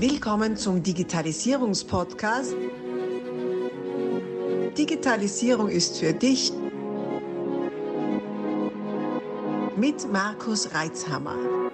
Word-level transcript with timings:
Willkommen 0.00 0.56
zum 0.56 0.80
Digitalisierungspodcast. 0.80 2.54
Digitalisierung 4.78 5.68
ist 5.68 5.98
für 5.98 6.12
dich 6.12 6.52
mit 9.74 10.12
Markus 10.12 10.72
Reitzhammer. 10.72 11.67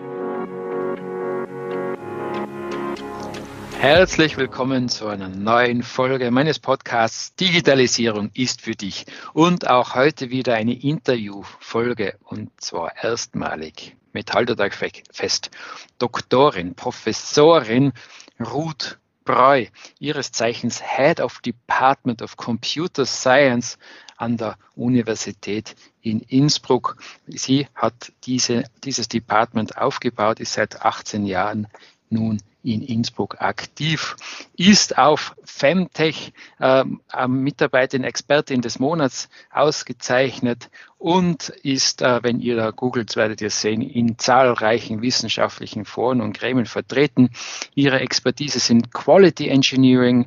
Herzlich 3.85 4.39
willkommen 4.39 4.89
zu 4.89 5.09
einer 5.09 5.29
neuen 5.29 5.83
Folge 5.83 6.31
meines 6.31 6.59
Podcasts 6.59 7.35
Digitalisierung 7.35 8.31
ist 8.33 8.63
für 8.63 8.75
dich 8.75 9.05
und 9.35 9.69
auch 9.69 9.95
heute 9.95 10.31
wieder 10.31 10.55
eine 10.55 10.73
Interviewfolge 10.73 12.17
und 12.25 12.49
zwar 12.59 12.97
erstmalig 12.97 13.95
mit 14.15 14.33
Haltertag 14.33 14.75
fest. 15.13 15.51
Doktorin, 15.99 16.75
Professorin 16.75 17.93
Ruth 18.41 18.99
Breu, 19.27 19.67
ihres 19.99 20.33
Zeichens 20.33 20.83
Head 20.83 21.21
of 21.21 21.41
Department 21.41 22.23
of 22.23 22.39
Computer 22.39 23.05
Science 23.05 23.77
an 24.17 24.39
der 24.39 24.57
Universität 24.77 25.77
in 26.01 26.21
Innsbruck. 26.21 26.97
Sie 27.27 27.69
hat 27.75 28.13
diese, 28.25 28.65
dieses 28.83 29.09
Department 29.09 29.77
aufgebaut, 29.77 30.41
ist 30.41 30.55
seit 30.55 30.83
18 30.83 31.27
Jahren 31.27 31.69
nun 32.15 32.41
in 32.65 32.83
Innsbruck 32.83 33.41
aktiv, 33.41 34.17
ist 34.57 34.97
auf 34.97 35.37
Femtech 35.45 36.33
äh, 36.61 36.85
Mitarbeiterin, 37.29 38.05
Expertin 38.05 38.63
des 38.63 38.79
Monats 38.79 39.29
ausgezeichnet 39.53 40.71
und 40.97 41.51
ist, 41.63 42.01
äh, 42.01 42.23
wenn 42.23 42.41
ihr 42.41 42.57
da 42.57 42.71
googelt, 42.71 43.17
werdet 43.17 43.43
ihr 43.43 43.51
sehen, 43.51 43.83
in 43.83 44.19
zahlreichen 44.19 45.03
wissenschaftlichen 45.03 45.85
Foren 45.85 46.23
und 46.23 46.39
Gremien 46.39 46.67
vertreten. 46.67 47.31
Ihre 47.75 48.01
Expertise 48.01 48.59
sind 48.59 48.93
Quality 48.93 49.49
Engineering, 49.49 50.27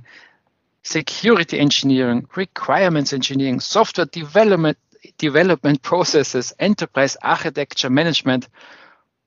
Security 0.83 1.57
Engineering, 1.57 2.27
Requirements 2.35 3.11
Engineering, 3.11 3.59
Software 3.59 4.05
Development, 4.05 4.77
Development 5.21 5.81
Processes, 5.81 6.51
Enterprise 6.59 7.17
Architecture 7.21 7.89
Management. 7.89 8.47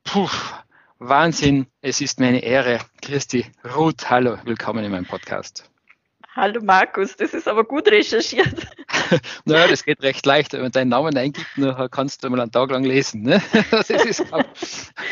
Puh, 0.04 0.28
Wahnsinn, 1.02 1.66
es 1.80 2.02
ist 2.02 2.20
mir 2.20 2.26
eine 2.26 2.42
Ehre. 2.42 2.78
Christi 3.00 3.46
Ruth, 3.74 4.10
hallo, 4.10 4.36
willkommen 4.44 4.84
in 4.84 4.92
meinem 4.92 5.06
Podcast. 5.06 5.70
Hallo 6.36 6.60
Markus, 6.62 7.16
das 7.16 7.32
ist 7.32 7.48
aber 7.48 7.64
gut 7.64 7.88
recherchiert. 7.88 8.66
naja, 9.46 9.66
das 9.66 9.82
geht 9.82 10.02
recht 10.02 10.26
leicht. 10.26 10.52
Wenn 10.52 10.60
man 10.60 10.72
deinen 10.72 10.90
Namen 10.90 11.16
eingibt, 11.16 11.46
kannst 11.90 12.22
du 12.22 12.28
mal 12.28 12.38
einen 12.38 12.52
Tag 12.52 12.70
lang 12.70 12.84
lesen. 12.84 13.22
Ne? 13.22 13.42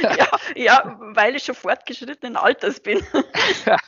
ja, 0.02 0.28
ja, 0.54 1.00
weil 1.14 1.36
ich 1.36 1.44
schon 1.44 1.54
fortgeschrittenen 1.54 2.36
Alters 2.36 2.80
bin. 2.80 3.00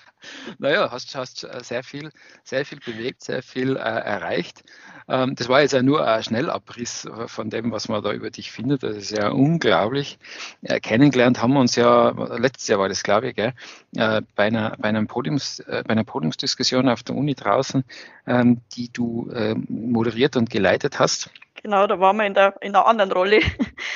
naja, 0.58 0.90
hast, 0.90 1.14
hast 1.14 1.46
sehr 1.62 1.82
viel, 1.82 2.10
sehr 2.44 2.64
viel 2.64 2.80
bewegt, 2.80 3.22
sehr 3.22 3.42
viel 3.42 3.76
äh, 3.76 3.80
erreicht. 3.80 4.62
Ähm, 5.08 5.34
das 5.34 5.48
war 5.48 5.60
jetzt 5.60 5.72
ja 5.72 5.82
nur 5.82 6.06
ein 6.06 6.22
Schnellabriss 6.22 7.08
von 7.26 7.50
dem, 7.50 7.72
was 7.72 7.88
man 7.88 8.02
da 8.02 8.12
über 8.12 8.30
dich 8.30 8.52
findet. 8.52 8.82
Das 8.82 8.96
ist 8.96 9.10
ja 9.10 9.30
unglaublich. 9.30 10.18
Äh, 10.62 10.80
kennengelernt 10.80 11.42
haben 11.42 11.52
wir 11.54 11.60
uns 11.60 11.76
ja, 11.76 12.10
letztes 12.36 12.68
Jahr 12.68 12.78
war 12.78 12.88
das, 12.88 13.02
glaube 13.02 13.30
ich, 13.30 13.36
gell, 13.36 13.52
äh, 13.96 14.22
bei, 14.34 14.44
einer, 14.44 14.76
bei, 14.78 14.88
einem 14.88 15.06
Podiums, 15.06 15.60
äh, 15.60 15.82
bei 15.86 15.92
einer 15.92 16.04
Podiumsdiskussion 16.04 16.88
auf 16.88 17.02
der 17.02 17.16
Uni 17.16 17.34
draußen, 17.34 17.84
ähm, 18.26 18.60
die 18.72 18.92
du 18.92 19.30
äh, 19.30 19.54
moderiert 19.68 20.36
und 20.36 20.50
geleitet 20.50 20.98
hast. 20.98 21.30
Genau, 21.62 21.86
da 21.86 22.00
waren 22.00 22.16
wir 22.16 22.26
in 22.26 22.34
der, 22.34 22.54
in 22.62 22.74
einer 22.74 22.86
anderen 22.86 23.12
Rolle. 23.12 23.40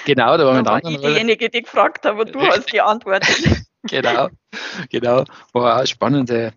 Genau, 0.04 0.36
da 0.36 0.44
waren 0.44 0.54
wir 0.54 0.58
in 0.58 0.64
der 0.64 0.72
anderen 0.74 0.96
Rolle. 0.96 1.14
Diejenige, 1.14 1.48
die 1.48 1.62
gefragt 1.62 2.04
hat, 2.04 2.12
aber 2.12 2.24
du 2.26 2.40
hast 2.40 2.66
geantwortet. 2.70 3.64
genau, 3.84 4.28
genau. 4.90 5.24
War 5.52 5.76
eine 5.76 5.86
spannende 5.86 6.52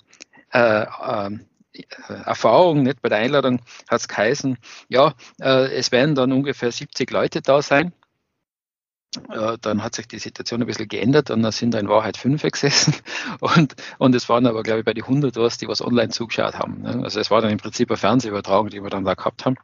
äh, 0.51 0.81
äh, 0.81 1.31
Erfahrung, 2.25 2.83
nicht 2.83 3.01
bei 3.01 3.09
der 3.09 3.19
Einladung 3.19 3.61
hat 3.89 4.01
es 4.01 4.07
geheißen, 4.07 4.57
ja, 4.89 5.13
äh, 5.39 5.75
es 5.75 5.91
werden 5.91 6.15
dann 6.15 6.31
ungefähr 6.31 6.71
70 6.71 7.11
Leute 7.11 7.41
da 7.41 7.61
sein. 7.61 7.93
Äh, 9.29 9.57
dann 9.61 9.83
hat 9.83 9.95
sich 9.95 10.07
die 10.07 10.19
Situation 10.19 10.61
ein 10.61 10.67
bisschen 10.67 10.87
geändert 10.87 11.31
und 11.31 11.41
dann 11.41 11.51
sind 11.51 11.73
da 11.73 11.79
in 11.79 11.87
Wahrheit 11.87 12.17
fünf 12.17 12.41
gesessen 12.43 12.93
und, 13.39 13.75
und 13.99 14.13
es 14.15 14.27
waren 14.27 14.45
aber, 14.45 14.63
glaube 14.63 14.79
ich, 14.79 14.85
bei 14.85 14.93
die 14.93 15.03
100 15.03 15.35
was, 15.37 15.57
die 15.57 15.67
was 15.67 15.81
online 15.81 16.09
zugeschaut 16.09 16.55
haben. 16.55 16.81
Ne? 16.81 17.01
Also 17.03 17.19
es 17.19 17.31
war 17.31 17.41
dann 17.41 17.51
im 17.51 17.57
Prinzip 17.57 17.89
eine 17.89 17.97
Fernsehübertragung, 17.97 18.69
die 18.69 18.83
wir 18.83 18.89
dann 18.89 19.05
da 19.05 19.13
gehabt 19.13 19.45
haben. 19.45 19.55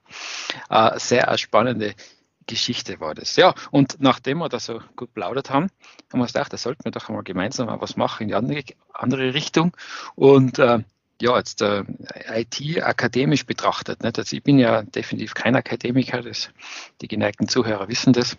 Äh, 0.70 0.98
sehr 1.00 1.38
spannende 1.38 1.94
Geschichte 2.48 3.00
war 3.00 3.16
das. 3.16 3.36
Ja, 3.36 3.54
und 3.72 3.98
nachdem 4.00 4.40
wir 4.40 4.50
da 4.50 4.60
so 4.60 4.82
gut 4.96 5.14
plaudert 5.14 5.50
haben, 5.50 5.70
haben 6.12 6.20
wir 6.20 6.28
gedacht, 6.28 6.54
da 6.54 6.58
sollten 6.58 6.84
wir 6.86 6.92
doch 6.92 7.10
mal 7.10 7.24
gemeinsam 7.24 7.68
mal 7.68 7.82
was 7.82 7.96
machen 7.96 8.24
in 8.24 8.28
die 8.30 8.36
andere, 8.36 8.64
andere 8.94 9.34
Richtung. 9.34 9.76
Und 10.16 10.60
äh, 10.60 10.80
ja, 11.22 11.38
jetzt 11.38 11.62
äh, 11.62 11.84
IT 12.36 12.84
akademisch 12.84 13.46
betrachtet. 13.46 14.04
Nicht? 14.04 14.18
Also 14.18 14.36
ich 14.36 14.44
bin 14.44 14.60
ja 14.60 14.82
definitiv 14.84 15.34
kein 15.34 15.56
Akademiker, 15.56 16.22
das, 16.22 16.50
die 17.02 17.08
geneigten 17.08 17.48
Zuhörer 17.48 17.88
wissen 17.88 18.14
das. 18.14 18.36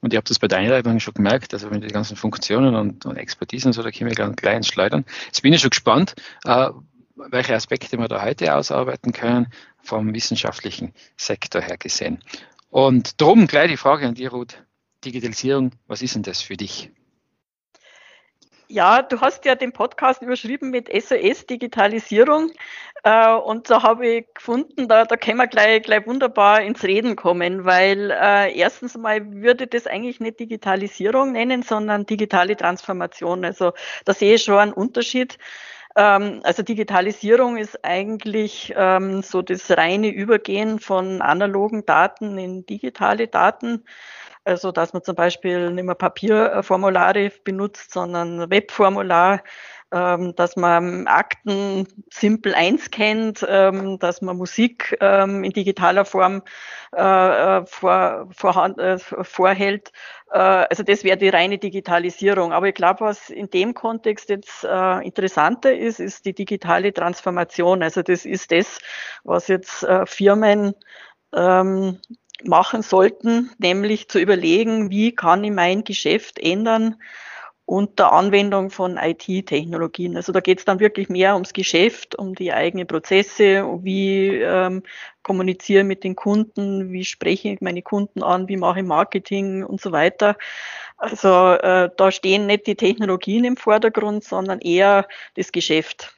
Und 0.00 0.12
ich 0.12 0.16
habe 0.16 0.28
das 0.28 0.38
bei 0.38 0.48
der 0.48 0.58
Einleitung 0.58 1.00
schon 1.00 1.14
gemerkt, 1.14 1.54
also 1.54 1.70
wenn 1.70 1.80
die 1.80 1.88
ganzen 1.88 2.16
Funktionen 2.16 2.74
und, 2.74 3.06
und 3.06 3.16
Expertisen 3.16 3.72
so, 3.72 3.82
da 3.82 3.90
können 3.90 4.10
wir 4.10 4.16
ganz 4.16 4.36
klein 4.36 4.62
schleudern. 4.62 5.04
Jetzt 5.26 5.42
bin 5.42 5.52
ich 5.52 5.60
schon 5.60 5.70
gespannt, 5.70 6.16
äh, 6.44 6.70
welche 7.16 7.54
Aspekte 7.54 7.98
wir 7.98 8.08
da 8.08 8.22
heute 8.22 8.54
ausarbeiten 8.54 9.12
können, 9.12 9.52
vom 9.82 10.12
wissenschaftlichen 10.12 10.92
Sektor 11.16 11.62
her 11.62 11.78
gesehen. 11.78 12.22
Und 12.70 13.20
darum 13.20 13.46
gleich 13.46 13.70
die 13.70 13.76
Frage 13.76 14.06
an 14.06 14.14
dir, 14.14 14.30
Ruth. 14.30 14.62
Digitalisierung, 15.04 15.72
was 15.86 16.02
ist 16.02 16.14
denn 16.16 16.22
das 16.22 16.42
für 16.42 16.56
dich? 16.56 16.90
Ja, 18.70 19.00
du 19.00 19.20
hast 19.22 19.46
ja 19.46 19.54
den 19.54 19.72
Podcast 19.72 20.20
überschrieben 20.20 20.70
mit 20.70 20.90
SOS 20.92 21.46
Digitalisierung. 21.46 22.50
Äh, 23.02 23.32
und 23.32 23.70
da 23.70 23.82
habe 23.82 24.06
ich 24.06 24.26
gefunden, 24.34 24.88
da, 24.88 25.06
da 25.06 25.16
können 25.16 25.38
wir 25.38 25.46
gleich, 25.46 25.82
gleich 25.82 26.06
wunderbar 26.06 26.60
ins 26.60 26.84
Reden 26.84 27.16
kommen, 27.16 27.64
weil 27.64 28.10
äh, 28.10 28.54
erstens 28.54 28.94
mal 28.98 29.32
würde 29.32 29.68
das 29.68 29.86
eigentlich 29.86 30.20
nicht 30.20 30.38
Digitalisierung 30.40 31.32
nennen, 31.32 31.62
sondern 31.62 32.04
digitale 32.04 32.56
Transformation. 32.56 33.42
Also 33.46 33.72
da 34.04 34.12
sehe 34.12 34.34
ich 34.34 34.42
schon 34.42 34.58
einen 34.58 34.72
Unterschied. 34.74 35.38
Ähm, 35.98 36.40
also 36.44 36.62
Digitalisierung 36.62 37.56
ist 37.56 37.84
eigentlich 37.84 38.72
ähm, 38.76 39.22
so 39.22 39.42
das 39.42 39.68
reine 39.72 40.08
Übergehen 40.10 40.78
von 40.78 41.20
analogen 41.20 41.84
Daten 41.86 42.38
in 42.38 42.64
digitale 42.66 43.26
Daten. 43.26 43.84
Also, 44.48 44.72
dass 44.72 44.94
man 44.94 45.02
zum 45.02 45.14
Beispiel 45.14 45.70
nicht 45.72 45.84
mehr 45.84 45.94
Papierformulare 45.94 47.30
benutzt, 47.44 47.92
sondern 47.92 48.50
Webformular, 48.50 49.42
ähm, 49.92 50.34
dass 50.36 50.56
man 50.56 51.06
Akten 51.06 51.86
simpel 52.10 52.54
einscannt, 52.54 53.46
ähm, 53.46 53.98
dass 53.98 54.22
man 54.22 54.38
Musik 54.38 54.96
ähm, 55.02 55.44
in 55.44 55.52
digitaler 55.52 56.06
Form 56.06 56.42
äh, 56.96 57.02
äh 57.58 57.66
vor, 57.66 58.28
vorhand, 58.34 58.78
äh, 58.78 58.98
vorhält. 58.98 59.92
Äh, 60.32 60.38
also 60.38 60.82
das 60.82 61.04
wäre 61.04 61.18
die 61.18 61.28
reine 61.28 61.58
Digitalisierung. 61.58 62.54
Aber 62.54 62.68
ich 62.68 62.74
glaube, 62.74 63.00
was 63.00 63.28
in 63.28 63.50
dem 63.50 63.74
Kontext 63.74 64.30
jetzt 64.30 64.64
äh, 64.64 65.06
interessanter 65.06 65.76
ist, 65.76 66.00
ist 66.00 66.24
die 66.24 66.34
digitale 66.34 66.94
Transformation. 66.94 67.82
Also 67.82 68.00
das 68.02 68.24
ist 68.24 68.50
das, 68.50 68.78
was 69.24 69.48
jetzt 69.48 69.82
äh, 69.82 70.06
Firmen 70.06 70.74
ähm, 71.34 72.00
machen 72.44 72.82
sollten, 72.82 73.50
nämlich 73.58 74.08
zu 74.08 74.18
überlegen, 74.18 74.90
wie 74.90 75.14
kann 75.14 75.44
ich 75.44 75.52
mein 75.52 75.84
Geschäft 75.84 76.38
ändern 76.38 76.96
unter 77.68 78.14
Anwendung 78.14 78.70
von 78.70 78.96
IT-Technologien. 78.96 80.16
Also 80.16 80.32
da 80.32 80.40
geht 80.40 80.60
es 80.60 80.64
dann 80.64 80.80
wirklich 80.80 81.10
mehr 81.10 81.34
ums 81.34 81.52
Geschäft, 81.52 82.14
um 82.14 82.34
die 82.34 82.50
eigenen 82.50 82.86
Prozesse, 82.86 83.62
wie 83.82 84.28
ähm, 84.36 84.82
kommuniziere 85.22 85.84
mit 85.84 86.02
den 86.02 86.16
Kunden, 86.16 86.90
wie 86.92 87.04
spreche 87.04 87.50
ich 87.50 87.60
meine 87.60 87.82
Kunden 87.82 88.22
an, 88.22 88.48
wie 88.48 88.56
mache 88.56 88.80
ich 88.80 88.86
Marketing 88.86 89.64
und 89.64 89.82
so 89.82 89.92
weiter. 89.92 90.38
Also 90.96 91.52
äh, 91.52 91.90
da 91.94 92.10
stehen 92.10 92.46
nicht 92.46 92.66
die 92.66 92.74
Technologien 92.74 93.44
im 93.44 93.58
Vordergrund, 93.58 94.24
sondern 94.24 94.60
eher 94.60 95.06
das 95.34 95.52
Geschäft. 95.52 96.14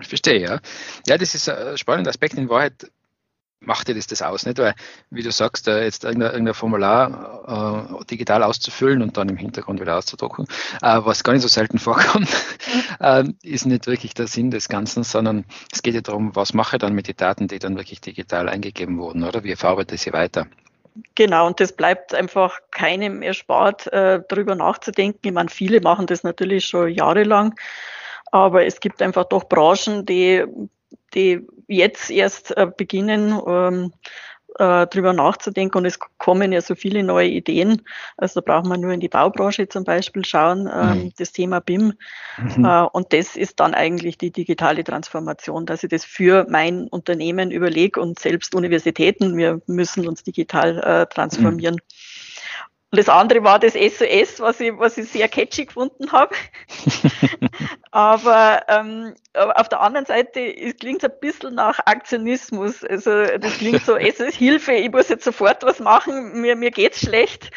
Ich 0.00 0.08
verstehe, 0.08 0.40
ja. 0.40 0.60
Ja, 1.06 1.18
das 1.18 1.36
ist 1.36 1.48
ein 1.48 1.78
spannender 1.78 2.10
Aspekt. 2.10 2.34
In 2.34 2.48
Wahrheit 2.48 2.90
macht 3.60 3.88
dir 3.88 3.94
das 3.94 4.06
das 4.06 4.22
aus, 4.22 4.46
nicht? 4.46 4.58
Weil, 4.58 4.74
wie 5.10 5.22
du 5.22 5.30
sagst, 5.30 5.68
äh, 5.68 5.84
jetzt 5.84 6.04
irgendein, 6.04 6.54
Formular 6.54 7.98
äh, 8.00 8.04
digital 8.04 8.42
auszufüllen 8.42 9.02
und 9.02 9.16
dann 9.16 9.28
im 9.28 9.36
Hintergrund 9.36 9.80
wieder 9.80 9.96
auszudrucken, 9.96 10.46
äh, 10.82 11.00
was 11.02 11.24
gar 11.24 11.32
nicht 11.32 11.42
so 11.42 11.48
selten 11.48 11.78
vorkommt, 11.78 12.28
äh, 13.00 13.24
ist 13.42 13.66
nicht 13.66 13.86
wirklich 13.86 14.14
der 14.14 14.26
Sinn 14.26 14.50
des 14.50 14.68
Ganzen, 14.68 15.04
sondern 15.04 15.44
es 15.72 15.82
geht 15.82 15.94
ja 15.94 16.00
darum, 16.00 16.34
was 16.34 16.54
mache 16.54 16.76
ich 16.76 16.80
dann 16.80 16.94
mit 16.94 17.08
den 17.08 17.16
Daten, 17.16 17.48
die 17.48 17.58
dann 17.58 17.76
wirklich 17.76 18.00
digital 18.00 18.48
eingegeben 18.48 18.98
wurden, 18.98 19.24
oder? 19.24 19.44
Wie 19.44 19.56
verarbeite 19.56 19.94
ich 19.94 20.02
sie 20.02 20.12
weiter? 20.12 20.46
Genau, 21.14 21.46
und 21.46 21.60
das 21.60 21.72
bleibt 21.72 22.14
einfach 22.14 22.58
keinem 22.70 23.20
erspart, 23.22 23.86
äh, 23.92 24.20
darüber 24.28 24.54
nachzudenken. 24.54 25.20
Ich 25.22 25.32
meine, 25.32 25.50
viele 25.50 25.80
machen 25.80 26.06
das 26.06 26.22
natürlich 26.22 26.64
schon 26.64 26.88
jahrelang, 26.88 27.54
aber 28.32 28.64
es 28.64 28.80
gibt 28.80 29.02
einfach 29.02 29.24
doch 29.24 29.44
Branchen, 29.44 30.06
die 30.06 30.44
die 31.16 31.46
jetzt 31.66 32.10
erst 32.10 32.56
äh, 32.56 32.66
beginnen, 32.76 33.40
ähm, 33.46 33.92
äh, 34.58 34.86
drüber 34.86 35.12
nachzudenken. 35.12 35.78
Und 35.78 35.84
es 35.84 35.98
kommen 36.18 36.52
ja 36.52 36.60
so 36.60 36.74
viele 36.74 37.02
neue 37.02 37.28
Ideen. 37.28 37.82
Also 38.16 38.40
da 38.40 38.52
braucht 38.52 38.66
man 38.66 38.80
nur 38.80 38.92
in 38.92 39.00
die 39.00 39.08
Baubranche 39.08 39.68
zum 39.68 39.84
Beispiel 39.84 40.24
schauen, 40.24 40.68
ähm, 40.72 41.04
mhm. 41.04 41.12
das 41.18 41.32
Thema 41.32 41.60
BIM. 41.60 41.94
Mhm. 42.38 42.64
Äh, 42.64 42.82
und 42.92 43.12
das 43.12 43.36
ist 43.36 43.60
dann 43.60 43.74
eigentlich 43.74 44.18
die 44.18 44.30
digitale 44.30 44.84
Transformation, 44.84 45.66
dass 45.66 45.82
ich 45.82 45.90
das 45.90 46.04
für 46.04 46.46
mein 46.48 46.88
Unternehmen 46.88 47.50
überlege 47.50 48.00
und 48.00 48.18
selbst 48.18 48.54
Universitäten, 48.54 49.36
wir 49.36 49.60
müssen 49.66 50.06
uns 50.06 50.22
digital 50.22 50.78
äh, 50.78 51.06
transformieren. 51.06 51.74
Mhm. 51.74 52.15
Und 52.92 53.00
das 53.00 53.08
andere 53.08 53.42
war 53.42 53.58
das 53.58 53.72
SOS, 53.72 54.38
was 54.38 54.60
ich, 54.60 54.72
was 54.78 54.96
ich 54.96 55.10
sehr 55.10 55.28
catchy 55.28 55.66
gefunden 55.66 56.12
habe. 56.12 56.34
Aber 57.90 58.62
ähm, 58.68 59.14
auf 59.34 59.68
der 59.68 59.80
anderen 59.80 60.06
Seite 60.06 60.40
es 60.40 60.76
klingt 60.76 61.02
es 61.02 61.10
ein 61.10 61.18
bisschen 61.20 61.56
nach 61.56 61.80
Aktionismus. 61.84 62.84
Also 62.84 63.10
das 63.38 63.58
klingt 63.58 63.82
so, 63.84 63.96
es 63.96 64.20
ist 64.20 64.36
Hilfe, 64.36 64.72
ich 64.72 64.92
muss 64.92 65.08
jetzt 65.08 65.24
sofort 65.24 65.64
was 65.64 65.80
machen, 65.80 66.40
mir, 66.40 66.54
mir 66.54 66.70
geht's 66.70 67.00
schlecht. 67.00 67.50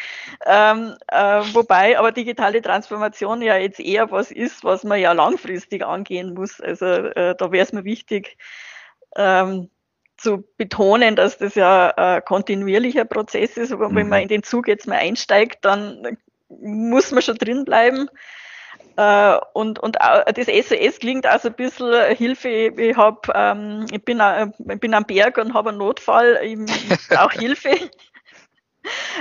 Ähm, 0.47 0.95
äh, 1.09 1.41
wobei 1.53 1.99
aber 1.99 2.11
digitale 2.11 2.61
Transformation 2.61 3.43
ja 3.43 3.55
jetzt 3.55 3.79
eher 3.79 4.09
was 4.09 4.31
ist, 4.31 4.63
was 4.63 4.83
man 4.83 4.99
ja 4.99 5.11
langfristig 5.11 5.85
angehen 5.85 6.33
muss. 6.33 6.59
Also 6.59 6.85
äh, 6.85 7.35
da 7.37 7.51
wäre 7.51 7.63
es 7.63 7.71
mir 7.71 7.83
wichtig, 7.83 8.37
ähm, 9.15 9.69
zu 10.19 10.43
betonen, 10.57 11.15
dass 11.15 11.37
das 11.37 11.55
ja 11.55 11.89
ein 11.95 12.23
kontinuierlicher 12.25 13.05
Prozess 13.05 13.57
ist, 13.57 13.71
aber 13.71 13.89
mhm. 13.89 13.95
wenn 13.95 14.09
man 14.09 14.21
in 14.21 14.27
den 14.27 14.43
Zug 14.43 14.67
jetzt 14.67 14.87
mal 14.87 14.97
einsteigt, 14.97 15.65
dann 15.65 16.17
muss 16.49 17.11
man 17.11 17.21
schon 17.21 17.37
drin 17.37 17.65
bleiben. 17.65 18.09
Äh, 18.97 19.37
und, 19.53 19.79
und 19.79 19.95
das 19.95 20.47
SOS 20.47 20.99
klingt 20.99 21.25
also 21.25 21.47
ein 21.47 21.53
bisschen 21.55 22.15
Hilfe. 22.15 22.49
Ich, 22.49 22.97
hab, 22.97 23.31
ähm, 23.33 23.85
ich, 23.91 24.03
bin, 24.03 24.21
ich 24.57 24.79
bin 24.79 24.93
am 24.93 25.05
Berg 25.05 25.37
und 25.37 25.53
habe 25.53 25.69
einen 25.69 25.77
Notfall, 25.77 26.39
ich 26.43 26.57
brauche 27.07 27.39
Hilfe. 27.39 27.69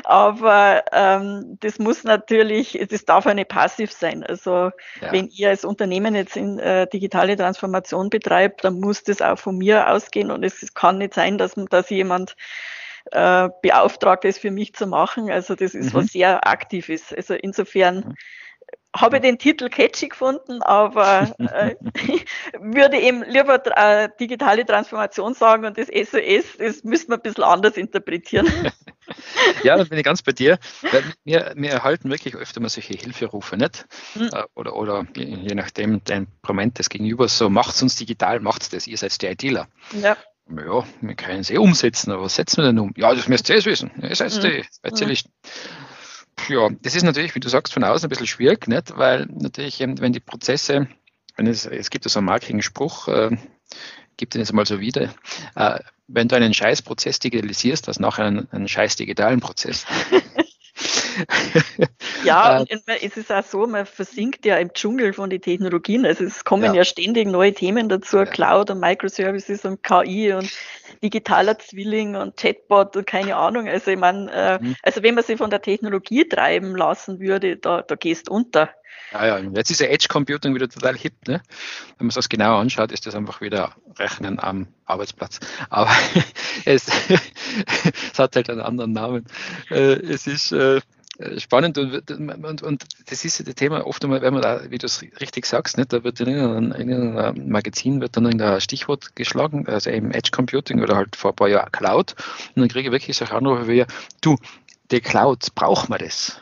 Aber 0.05 0.85
ähm, 0.93 1.59
das 1.61 1.79
muss 1.79 2.05
natürlich, 2.05 2.79
das 2.91 3.05
darf 3.05 3.25
ja 3.25 3.35
nicht 3.35 3.49
passiv 3.49 3.93
sein. 3.93 4.23
Also 4.25 4.71
ja. 5.01 5.13
wenn 5.13 5.29
ihr 5.29 5.51
als 5.51 5.65
Unternehmen 5.65 6.15
jetzt 6.15 6.37
in 6.37 6.59
äh, 6.59 6.87
digitale 6.87 7.37
Transformation 7.37 8.11
betreibt, 8.11 8.65
dann 8.65 8.81
muss 8.81 9.03
das 9.03 9.21
auch 9.21 9.39
von 9.39 9.59
mir 9.59 9.91
ausgehen 9.91 10.31
und 10.31 10.45
es 10.45 10.75
kann 10.75 10.99
nicht 10.99 11.15
sein, 11.15 11.39
dass, 11.39 11.55
dass 11.71 11.91
jemand 11.91 12.37
äh, 13.11 13.49
beauftragt 13.63 14.25
ist, 14.25 14.39
für 14.39 14.51
mich 14.51 14.75
zu 14.75 14.87
machen. 14.87 15.31
Also 15.31 15.55
das 15.55 15.75
ist 15.75 15.93
mhm. 15.93 15.99
was 15.99 16.07
sehr 16.07 16.47
Aktives. 16.47 17.13
Also 17.13 17.35
insofern 17.35 17.97
mhm 17.97 18.15
habe 18.97 19.21
den 19.21 19.39
Titel 19.39 19.69
catchy 19.69 20.09
gefunden, 20.09 20.63
aber 20.63 21.35
äh, 21.39 21.75
würde 22.61 22.99
eben 22.99 23.23
lieber 23.25 23.61
äh, 23.77 24.09
digitale 24.19 24.65
Transformation 24.65 25.35
sagen 25.35 25.67
und 25.67 25.77
das 25.77 25.89
SOS, 25.89 26.57
das 26.59 26.85
müsste 26.85 27.11
man 27.11 27.19
ein 27.19 27.23
bisschen 27.23 27.45
anders 27.45 27.77
interpretieren. 27.77 28.47
ja, 29.63 29.77
da 29.77 29.85
bin 29.85 29.99
ich 29.99 30.05
ganz 30.05 30.23
bei 30.23 30.33
dir. 30.33 30.59
Wir, 31.25 31.53
wir 31.55 31.71
erhalten 31.71 32.11
wirklich 32.11 32.35
öfter 32.35 32.61
mal 32.61 32.69
solche 32.69 32.95
Hilferufe, 32.95 33.57
nicht? 33.57 33.87
Mhm. 34.15 34.31
Oder, 34.55 34.75
oder 34.75 35.07
je 35.15 35.55
nachdem, 35.55 36.03
dein 36.05 36.27
Proment 36.43 36.79
des 36.79 36.89
Gegenübers 36.89 37.37
so, 37.37 37.51
macht 37.51 37.75
es 37.75 37.83
uns 37.83 37.97
digital, 37.97 38.41
macht 38.41 38.63
es 38.63 38.71
das, 38.71 38.87
ihr 38.87 38.97
seid 38.97 39.21
die 39.21 39.27
ITler. 39.27 39.69
Ja. 40.01 40.17
Ja, 40.51 40.83
wir 41.03 41.15
können 41.15 41.41
es 41.41 41.51
eh 41.51 41.59
umsetzen, 41.59 42.11
aber 42.11 42.23
was 42.23 42.37
setzen 42.37 42.63
wir 42.63 42.65
denn 42.65 42.79
um? 42.79 42.95
Ja, 42.97 43.15
das 43.15 43.29
müsst 43.29 43.51
ihr 43.51 43.57
eh 43.57 43.65
wissen. 43.67 43.91
Ihr 44.01 44.17
seid 44.17 44.35
mhm. 44.35 44.41
die 44.41 44.65
Spezialisten. 44.79 45.31
Mhm 45.45 45.88
ja, 46.49 46.69
das 46.83 46.95
ist 46.95 47.03
natürlich, 47.03 47.35
wie 47.35 47.41
du 47.41 47.49
sagst, 47.49 47.73
von 47.73 47.85
außen 47.85 48.07
ein 48.07 48.11
bisschen 48.11 48.27
schwierig, 48.27 48.69
nicht? 48.69 48.97
weil 48.97 49.27
natürlich, 49.31 49.81
ähm, 49.81 50.01
wenn 50.01 50.13
die 50.13 50.21
Prozesse, 50.21 50.89
wenn 51.37 51.47
es, 51.47 51.67
es 51.67 51.91
gibt 51.91 52.09
so 52.09 52.19
einen 52.19 52.27
markigen 52.27 52.63
Spruch, 52.63 53.09
äh, 53.09 53.37
gibt 54.17 54.35
den 54.35 54.41
jetzt 54.41 54.53
mal 54.53 54.67
so 54.67 54.81
wieder, 54.81 55.15
äh, 55.55 55.79
wenn 56.09 56.29
du 56.29 56.37
einen 56.37 56.55
Scheißprozess 56.55 57.19
digitalisierst, 57.19 57.89
hast 57.89 57.99
du 57.99 58.03
nachher 58.03 58.25
einen, 58.25 58.49
einen 58.51 58.69
scheiß 58.69 58.97
digitalen 58.97 59.41
Prozess. 59.41 59.85
ja, 62.25 62.61
und 62.61 62.71
es 62.71 63.17
ist 63.17 63.33
auch 63.33 63.45
so, 63.45 63.67
man 63.67 63.87
versinkt 63.87 64.45
ja 64.45 64.57
im 64.57 64.73
Dschungel 64.73 65.13
von 65.13 65.31
den 65.31 65.41
Technologien. 65.41 66.07
Also 66.07 66.25
es 66.25 66.45
kommen 66.45 66.65
ja, 66.65 66.75
ja 66.75 66.85
ständig 66.85 67.27
neue 67.27 67.53
Themen 67.53 67.89
dazu, 67.89 68.19
ja. 68.19 68.25
Cloud 68.25 68.71
und 68.71 68.81
Microservices 68.81 69.65
und 69.65 69.83
KI 69.83 70.33
und 70.33 70.51
digitaler 71.03 71.59
Zwilling 71.59 72.17
und 72.17 72.37
Chatbot 72.37 72.97
und 72.97 73.07
keine 73.07 73.37
Ahnung. 73.37 73.69
Also 73.69 73.91
ich 73.91 73.99
meine, 73.99 74.31
äh, 74.33 74.59
mhm. 74.63 74.77
also 74.83 75.03
wenn 75.03 75.15
man 75.15 75.25
sich 75.25 75.39
von 75.39 75.51
der 75.51 75.63
Technologie 75.63 76.29
treiben 76.29 76.77
lassen 76.77 77.21
würde, 77.21 77.57
da, 77.57 77.83
da 77.83 77.95
gehst 77.95 78.29
unter. 78.29 78.71
Ja, 79.13 79.27
ja, 79.27 79.39
jetzt 79.39 79.71
ist 79.71 79.81
ja 79.81 79.87
Edge 79.87 80.07
Computing 80.09 80.55
wieder 80.55 80.69
total 80.69 80.97
hip. 80.97 81.15
Ne? 81.27 81.41
Wenn 81.97 82.07
man 82.07 82.11
sich 82.11 82.17
das 82.17 82.29
genauer 82.29 82.59
anschaut, 82.59 82.93
ist 82.93 83.07
das 83.07 83.15
einfach 83.15 83.41
wieder 83.41 83.75
Rechnen 83.99 84.39
am 84.39 84.69
Arbeitsplatz. 84.85 85.41
Aber 85.71 85.91
es, 86.65 86.89
es 88.13 88.19
hat 88.19 88.37
halt 88.37 88.51
einen 88.51 88.61
anderen 88.61 88.93
Namen. 88.93 89.27
Äh, 89.71 89.95
es 89.95 90.27
ist 90.27 90.53
äh, 90.53 90.81
spannend 91.39 91.79
und, 91.79 92.11
und, 92.11 92.63
und 92.63 92.85
das 93.07 93.25
ist 93.25 93.47
das 93.47 93.55
Thema 93.55 93.87
oft 93.87 94.05
einmal, 94.05 94.23
wenn 94.23 94.35
man 94.35 94.43
da, 94.43 94.71
wie 94.71 94.79
du 94.79 94.87
es 94.87 95.03
richtig 95.21 95.47
sagst, 95.47 95.77
nicht, 95.77 95.93
da 95.93 96.05
wird 96.05 96.21
in 96.21 96.29
irgendeinem, 96.29 96.73
in 96.73 97.19
einem 97.19 97.49
Magazin 97.49 98.01
wird 98.01 98.17
dann 98.17 98.27
ein 98.27 98.61
Stichwort 98.61 99.17
geschlagen, 99.17 99.67
also 99.67 99.91
eben 99.91 100.13
Edge 100.13 100.31
Computing 100.31 100.81
oder 100.81 100.97
halt 100.97 101.17
vor 101.17 101.33
ein 101.33 101.37
paar 101.37 101.49
Jahren 101.49 101.73
Cloud 101.73 102.15
und 102.55 102.61
dann 102.61 102.69
kriege 102.69 102.89
ich 102.89 102.93
wirklich 102.93 103.17
solche 103.17 103.35
Anrufe 103.35 103.67
wie, 103.67 103.85
du, 104.21 104.37
die 104.91 105.01
Cloud, 105.01 105.55
braucht 105.55 105.89
man 105.89 105.99
das? 105.99 106.41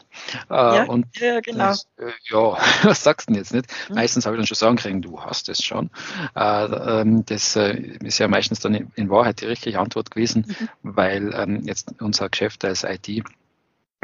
Äh, 0.51 0.55
ja, 0.55 0.85
und 0.85 1.07
ja, 1.19 1.41
genau. 1.41 1.69
Das, 1.69 1.87
äh, 1.99 2.11
ja, 2.31 2.57
was 2.83 3.03
sagst 3.03 3.29
du 3.29 3.33
denn 3.33 3.41
jetzt 3.41 3.53
nicht? 3.53 3.67
Mhm. 3.89 3.97
Meistens 3.97 4.27
habe 4.27 4.37
ich 4.37 4.41
dann 4.41 4.47
schon 4.47 4.57
sagen 4.57 4.77
können, 4.77 5.03
du 5.03 5.21
hast 5.21 5.49
es 5.49 5.63
schon. 5.65 5.91
Äh, 6.35 6.65
ähm, 7.01 7.25
das 7.27 7.57
ist 7.57 8.19
ja 8.19 8.29
meistens 8.29 8.61
dann 8.61 8.91
in, 8.95 9.11
Wahrheit 9.11 9.41
die 9.41 9.47
richtige 9.47 9.81
Antwort 9.81 10.11
gewesen, 10.11 10.47
mhm. 10.47 10.69
weil 10.83 11.35
ähm, 11.35 11.63
jetzt 11.65 11.95
unser 12.01 12.29
Geschäft 12.29 12.65
als 12.65 12.85
IT 12.85 13.25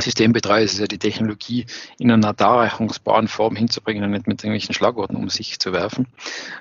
Systembetreuer 0.01 0.63
ist 0.63 0.73
es 0.75 0.79
ja 0.81 0.87
die 0.87 0.99
Technologie 0.99 1.67
in 1.99 2.11
einer 2.11 2.33
darreichungsbaren 2.33 3.29
Form 3.29 3.57
hinzubringen 3.57 4.03
und 4.05 4.11
nicht 4.11 4.27
mit 4.27 4.43
irgendwelchen 4.43 4.75
Schlagworten 4.75 5.17
um 5.17 5.29
sich 5.29 5.59
zu 5.59 5.73
werfen. 5.73 6.09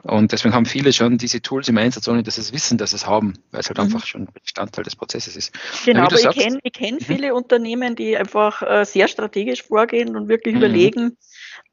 Und 0.04 0.32
deswegen 0.32 0.54
haben 0.54 0.66
viele 0.66 0.92
schon 0.94 1.18
diese 1.18 1.42
Tools 1.42 1.68
im 1.70 1.78
Einsatz, 1.78 2.08
ohne 2.08 2.24
dass 2.24 2.36
sie 2.36 2.42
es 2.42 2.54
wissen, 2.54 2.78
dass 2.78 2.92
sie 2.92 2.98
es 2.98 3.08
haben, 3.08 3.34
weil 3.52 3.62
es 3.62 3.70
halt 3.70 3.78
mhm. 3.78 3.86
einfach 3.86 4.06
schon 4.06 4.28
Bestandteil 4.44 4.84
des 4.84 4.96
Prozesses 4.96 5.36
ist. 5.36 5.54
Genau, 5.86 6.04
aber 6.04 6.18
sagst, 6.18 6.38
ich 6.38 6.44
kenne 6.44 6.60
kenn 6.74 6.96
mhm. 6.96 7.00
viele 7.00 7.34
Unternehmen, 7.34 7.96
die 7.96 8.18
einfach 8.18 8.62
äh, 8.62 8.86
sehr 8.86 9.08
strategisch 9.08 9.64
vorgehen 9.64 10.16
und 10.16 10.28
wirklich 10.28 10.54
mhm. 10.54 10.62
überlegen, 10.62 11.18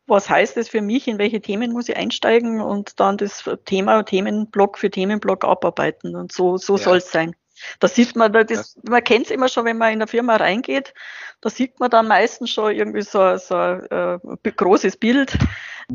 was 0.06 0.30
heißt 0.30 0.56
es 0.56 0.68
für 0.68 0.80
mich, 0.80 1.06
in 1.06 1.18
welche 1.18 1.40
Themen 1.40 1.72
muss 1.72 1.88
ich 1.88 1.96
einsteigen 1.96 2.60
und 2.60 2.98
dann 2.98 3.18
das 3.18 3.44
Thema 3.66 4.02
Themenblock 4.04 4.78
für 4.78 4.90
Themenblock 4.90 5.44
abarbeiten. 5.44 6.16
Und 6.16 6.32
so, 6.32 6.56
so 6.56 6.76
ja. 6.76 6.82
soll 6.82 6.96
es 6.98 7.12
sein. 7.12 7.34
Da 7.80 7.88
sieht 7.88 8.16
man, 8.16 8.32
das, 8.32 8.78
man 8.88 9.04
kennt 9.04 9.26
es 9.26 9.30
immer 9.30 9.48
schon, 9.48 9.64
wenn 9.64 9.78
man 9.78 9.88
in 9.92 9.98
eine 9.98 10.06
Firma 10.06 10.36
reingeht, 10.36 10.94
da 11.40 11.50
sieht 11.50 11.78
man 11.80 11.90
dann 11.90 12.08
meistens 12.08 12.50
schon 12.50 12.74
irgendwie 12.74 13.02
so, 13.02 13.36
so 13.36 13.54
ein 13.54 13.86
äh, 13.90 14.50
großes 14.50 14.96
Bild, 14.96 15.34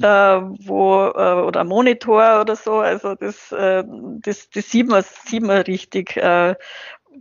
äh, 0.01 0.07
wo, 0.07 1.05
äh, 1.15 1.41
oder 1.41 1.61
ein 1.61 1.67
Monitor 1.67 2.41
oder 2.41 2.55
so. 2.55 2.75
Also 2.75 3.15
das, 3.15 3.51
äh, 3.51 3.83
das, 4.21 4.49
das 4.49 4.69
sieht 4.69 4.87
man, 4.87 5.03
sieht 5.25 5.43
man 5.43 5.61
richtig, 5.63 6.15
äh, 6.17 6.55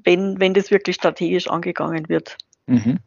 wenn, 0.05 0.41
wenn 0.41 0.55
das 0.55 0.71
wirklich 0.71 0.97
strategisch 0.97 1.49
angegangen 1.49 2.09
wird. 2.09 2.37
Mhm. 2.67 2.99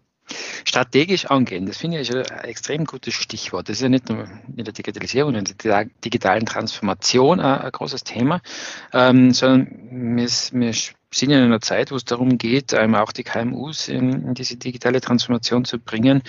Strategisch 0.65 1.25
angehen, 1.25 1.65
das 1.65 1.77
finde 1.77 1.99
ich 1.99 2.13
ein 2.13 2.23
extrem 2.43 2.85
gutes 2.85 3.13
Stichwort. 3.13 3.69
Das 3.69 3.77
ist 3.77 3.81
ja 3.81 3.89
nicht 3.89 4.09
nur 4.09 4.27
in 4.55 4.63
der 4.63 4.73
Digitalisierung, 4.73 5.35
in 5.35 5.45
der 5.63 5.85
digitalen 6.03 6.45
Transformation 6.45 7.39
ein, 7.39 7.71
großes 7.71 8.03
Thema, 8.03 8.41
ähm, 8.91 9.31
sondern 9.31 10.17
wir, 10.17 10.27
wir 10.27 10.73
sind 11.11 11.31
in 11.31 11.43
einer 11.43 11.61
Zeit, 11.61 11.91
wo 11.91 11.95
es 11.95 12.05
darum 12.05 12.37
geht, 12.37 12.73
ähm, 12.73 12.95
auch 12.95 13.11
die 13.11 13.23
KMUs 13.23 13.87
in, 13.87 14.27
in 14.27 14.33
diese 14.33 14.57
digitale 14.57 14.99
Transformation 14.99 15.63
zu 15.63 15.79
bringen. 15.79 16.23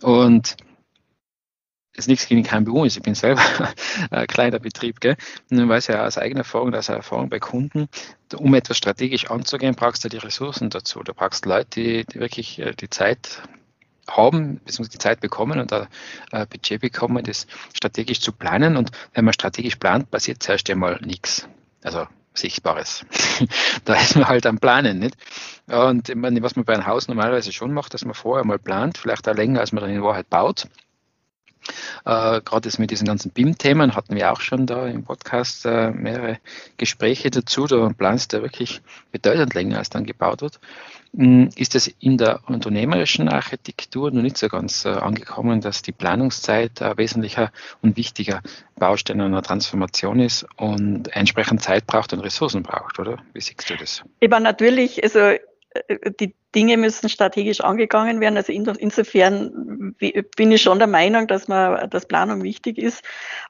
Und 0.00 0.56
ist 1.96 2.08
nichts 2.08 2.26
gegen 2.26 2.42
KMU 2.42 2.84
ist, 2.84 2.96
ich 2.96 3.02
bin 3.02 3.14
selber 3.14 3.42
ein 4.10 4.26
kleiner 4.26 4.58
Betrieb, 4.58 5.00
gell? 5.00 5.16
Und 5.50 5.60
ich 5.60 5.68
weiß 5.68 5.86
ja 5.88 6.06
aus 6.06 6.18
eigener 6.18 6.40
Erfahrung, 6.40 6.74
aus 6.74 6.88
Erfahrung 6.88 7.28
bei 7.28 7.38
Kunden, 7.38 7.88
um 8.34 8.54
etwas 8.54 8.76
strategisch 8.76 9.30
anzugehen, 9.30 9.74
brauchst 9.74 10.04
du 10.04 10.08
die 10.08 10.18
Ressourcen 10.18 10.70
dazu. 10.70 11.02
Du 11.02 11.14
brauchst 11.14 11.46
Leute, 11.46 11.68
die, 11.80 12.04
die 12.04 12.20
wirklich 12.20 12.58
äh, 12.58 12.72
die 12.74 12.90
Zeit 12.90 13.42
haben, 14.08 14.60
beziehungsweise 14.64 14.90
die 14.90 14.98
Zeit 14.98 15.20
bekommen 15.20 15.60
und 15.60 15.72
ein 15.72 15.86
äh, 16.32 16.46
Budget 16.46 16.80
bekommen, 16.80 17.24
das 17.24 17.46
strategisch 17.72 18.20
zu 18.20 18.32
planen. 18.32 18.76
Und 18.76 18.90
wenn 19.14 19.24
man 19.24 19.32
strategisch 19.32 19.76
plant, 19.76 20.10
passiert 20.10 20.42
zuerst 20.42 20.68
einmal 20.70 21.00
nichts. 21.02 21.48
Also 21.82 22.06
Sichtbares. 22.34 23.06
da 23.84 23.94
ist 23.94 24.16
man 24.16 24.26
halt 24.26 24.46
am 24.46 24.58
Planen, 24.58 24.98
nicht? 24.98 25.16
Und 25.68 26.08
ich 26.08 26.16
meine, 26.16 26.42
was 26.42 26.56
man 26.56 26.64
bei 26.64 26.74
einem 26.74 26.86
Haus 26.86 27.06
normalerweise 27.06 27.52
schon 27.52 27.72
macht, 27.72 27.94
dass 27.94 28.04
man 28.04 28.14
vorher 28.14 28.44
mal 28.44 28.58
plant, 28.58 28.98
vielleicht 28.98 29.28
auch 29.28 29.34
länger, 29.34 29.60
als 29.60 29.72
man 29.72 29.82
dann 29.82 29.92
in 29.92 30.02
Wahrheit 30.02 30.28
baut. 30.28 30.66
Äh, 32.04 32.40
Gerade 32.40 32.70
mit 32.78 32.90
diesen 32.90 33.06
ganzen 33.06 33.30
BIM-Themen 33.30 33.94
hatten 33.94 34.14
wir 34.14 34.32
auch 34.32 34.40
schon 34.40 34.66
da 34.66 34.86
im 34.86 35.04
Podcast 35.04 35.64
äh, 35.66 35.90
mehrere 35.90 36.38
Gespräche 36.76 37.30
dazu. 37.30 37.66
Da 37.66 37.90
planst 37.96 38.32
du 38.32 38.42
wirklich 38.42 38.82
bedeutend 39.12 39.54
länger, 39.54 39.78
als 39.78 39.90
dann 39.90 40.04
gebaut 40.04 40.42
wird. 40.42 40.60
Mm, 41.12 41.46
ist 41.54 41.74
es 41.74 41.86
in 42.00 42.18
der 42.18 42.40
unternehmerischen 42.48 43.28
Architektur 43.28 44.10
noch 44.10 44.22
nicht 44.22 44.36
so 44.36 44.48
ganz 44.48 44.84
äh, 44.84 44.88
angekommen, 44.88 45.60
dass 45.60 45.82
die 45.82 45.92
Planungszeit 45.92 46.82
ein 46.82 46.98
wesentlicher 46.98 47.52
und 47.82 47.96
wichtiger 47.96 48.42
Baustein 48.76 49.20
einer 49.20 49.42
Transformation 49.42 50.18
ist 50.18 50.46
und 50.56 51.14
entsprechend 51.14 51.62
Zeit 51.62 51.86
braucht 51.86 52.12
und 52.12 52.20
Ressourcen 52.20 52.64
braucht, 52.64 52.98
oder? 52.98 53.18
Wie 53.32 53.40
siehst 53.40 53.70
du 53.70 53.76
das? 53.76 54.02
Ich 54.18 54.28
natürlich, 54.28 55.02
also 55.04 55.20
äh, 55.20 55.40
die 56.20 56.34
Dinge 56.54 56.76
müssen 56.76 57.08
strategisch 57.08 57.60
angegangen 57.60 58.20
werden. 58.20 58.36
Also 58.36 58.52
insofern 58.52 59.94
bin 59.98 60.52
ich 60.52 60.62
schon 60.62 60.78
der 60.78 60.86
Meinung, 60.86 61.26
dass 61.26 61.48
man, 61.48 61.90
dass 61.90 62.06
Planung 62.06 62.42
wichtig 62.44 62.78
ist. 62.78 63.02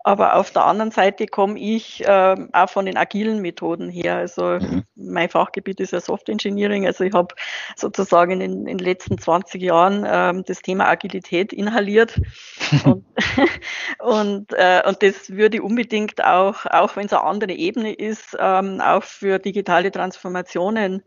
Aber 0.05 0.37
auf 0.37 0.51
der 0.51 0.65
anderen 0.65 0.91
Seite 0.91 1.27
komme 1.27 1.59
ich 1.59 2.03
äh, 2.07 2.37
auch 2.53 2.71
von 2.71 2.87
den 2.87 2.97
agilen 2.97 3.43
Methoden 3.43 3.91
her. 3.91 4.17
Also 4.17 4.59
mhm. 4.59 4.85
mein 4.95 5.29
Fachgebiet 5.29 5.81
ist 5.81 5.93
ja 5.93 6.01
Software 6.01 6.33
Engineering. 6.33 6.87
Also 6.87 7.05
ich 7.05 7.13
habe 7.13 7.35
sozusagen 7.77 8.33
in 8.33 8.41
den, 8.41 8.67
in 8.67 8.79
den, 8.79 8.85
letzten 8.85 9.19
20 9.19 9.61
Jahren 9.61 10.07
ähm, 10.09 10.45
das 10.47 10.63
Thema 10.63 10.89
Agilität 10.89 11.53
inhaliert. 11.53 12.19
und, 12.85 13.05
und, 13.99 14.53
äh, 14.55 14.83
und 14.87 15.03
das 15.03 15.29
würde 15.31 15.59
ich 15.59 15.63
unbedingt 15.63 16.25
auch, 16.25 16.65
auch 16.67 16.97
wenn 16.97 17.07
es 17.07 17.13
eine 17.13 17.25
andere 17.25 17.53
Ebene 17.53 17.93
ist, 17.93 18.35
ähm, 18.39 18.81
auch 18.81 19.03
für 19.03 19.39
digitale 19.39 19.93
Transformationen 19.93 21.03